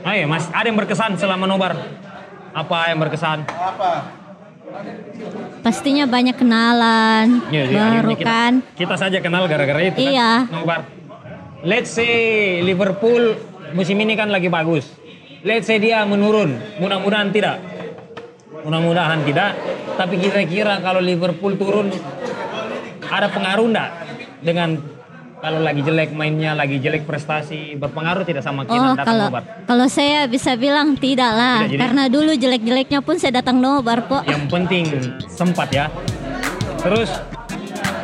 Ayo 0.00 0.24
mas, 0.24 0.48
ada 0.48 0.64
yang 0.64 0.80
berkesan 0.80 1.12
selama 1.20 1.44
nobar? 1.44 1.76
Apa 2.56 2.88
yang 2.88 2.96
berkesan? 2.96 3.44
Pastinya 5.60 6.08
banyak 6.08 6.32
kenalan, 6.32 7.44
Iya, 7.52 7.62
iya, 7.68 7.80
baru 8.00 8.16
kita, 8.16 8.24
kan. 8.24 8.52
Kita 8.72 8.96
saja 8.96 9.20
kenal 9.20 9.44
gara-gara 9.44 9.84
itu 9.84 10.00
Iya. 10.00 10.48
kan. 10.48 10.56
Nobar. 10.56 10.80
Let's 11.60 11.92
say 11.92 12.08
Liverpool 12.62 13.36
musim 13.76 14.00
ini 14.00 14.16
kan 14.16 14.32
lagi 14.32 14.48
bagus. 14.48 14.88
Let's 15.40 15.66
say 15.66 15.78
dia 15.78 16.02
menurun. 16.02 16.58
Mudah-mudahan 16.76 17.30
tidak. 17.30 17.62
Mudah-mudahan 18.60 19.22
tidak. 19.22 19.54
Tapi 19.94 20.14
kira-kira 20.16 20.78
kalau 20.78 20.98
Liverpool 20.98 21.54
turun 21.54 21.94
ada 23.04 23.26
pengaruh 23.28 23.66
enggak 23.66 23.90
dengan 24.40 24.78
kalau 25.38 25.62
lagi 25.62 25.80
jelek 25.80 26.10
mainnya, 26.10 26.50
lagi 26.52 26.76
jelek 26.76 27.06
prestasi, 27.06 27.78
berpengaruh 27.78 28.26
tidak 28.26 28.42
sama 28.42 28.66
kita 28.66 28.74
Oh, 28.74 28.90
datang 28.92 29.06
kalau 29.06 29.26
nobar? 29.30 29.42
kalau 29.64 29.86
saya 29.86 30.26
bisa 30.26 30.58
bilang 30.58 30.98
tidak 30.98 31.30
lah, 31.30 31.62
Tidak, 31.62 31.70
jadi- 31.70 31.80
karena 31.80 32.02
dulu 32.10 32.30
jelek-jeleknya 32.34 32.98
pun 33.00 33.14
saya 33.16 33.38
datang 33.38 33.62
nobar 33.62 34.02
kok. 34.04 34.26
Yang 34.26 34.44
penting 34.50 34.84
sempat 35.30 35.70
ya. 35.70 35.86
Terus 36.82 37.06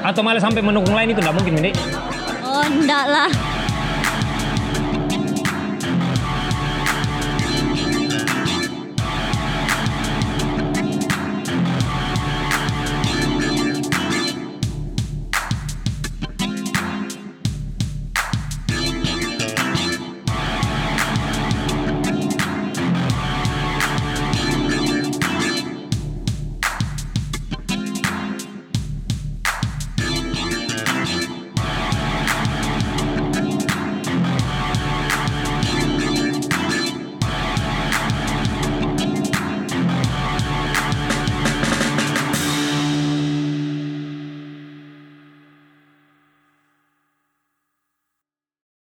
atau 0.00 0.22
malah 0.22 0.38
sampai 0.38 0.62
mendukung 0.62 0.94
lain 0.94 1.10
itu 1.10 1.18
enggak 1.18 1.34
mungkin, 1.34 1.52
Mende? 1.52 1.70
Oh, 2.40 2.62
enggak 2.62 3.04
lah. 3.04 3.30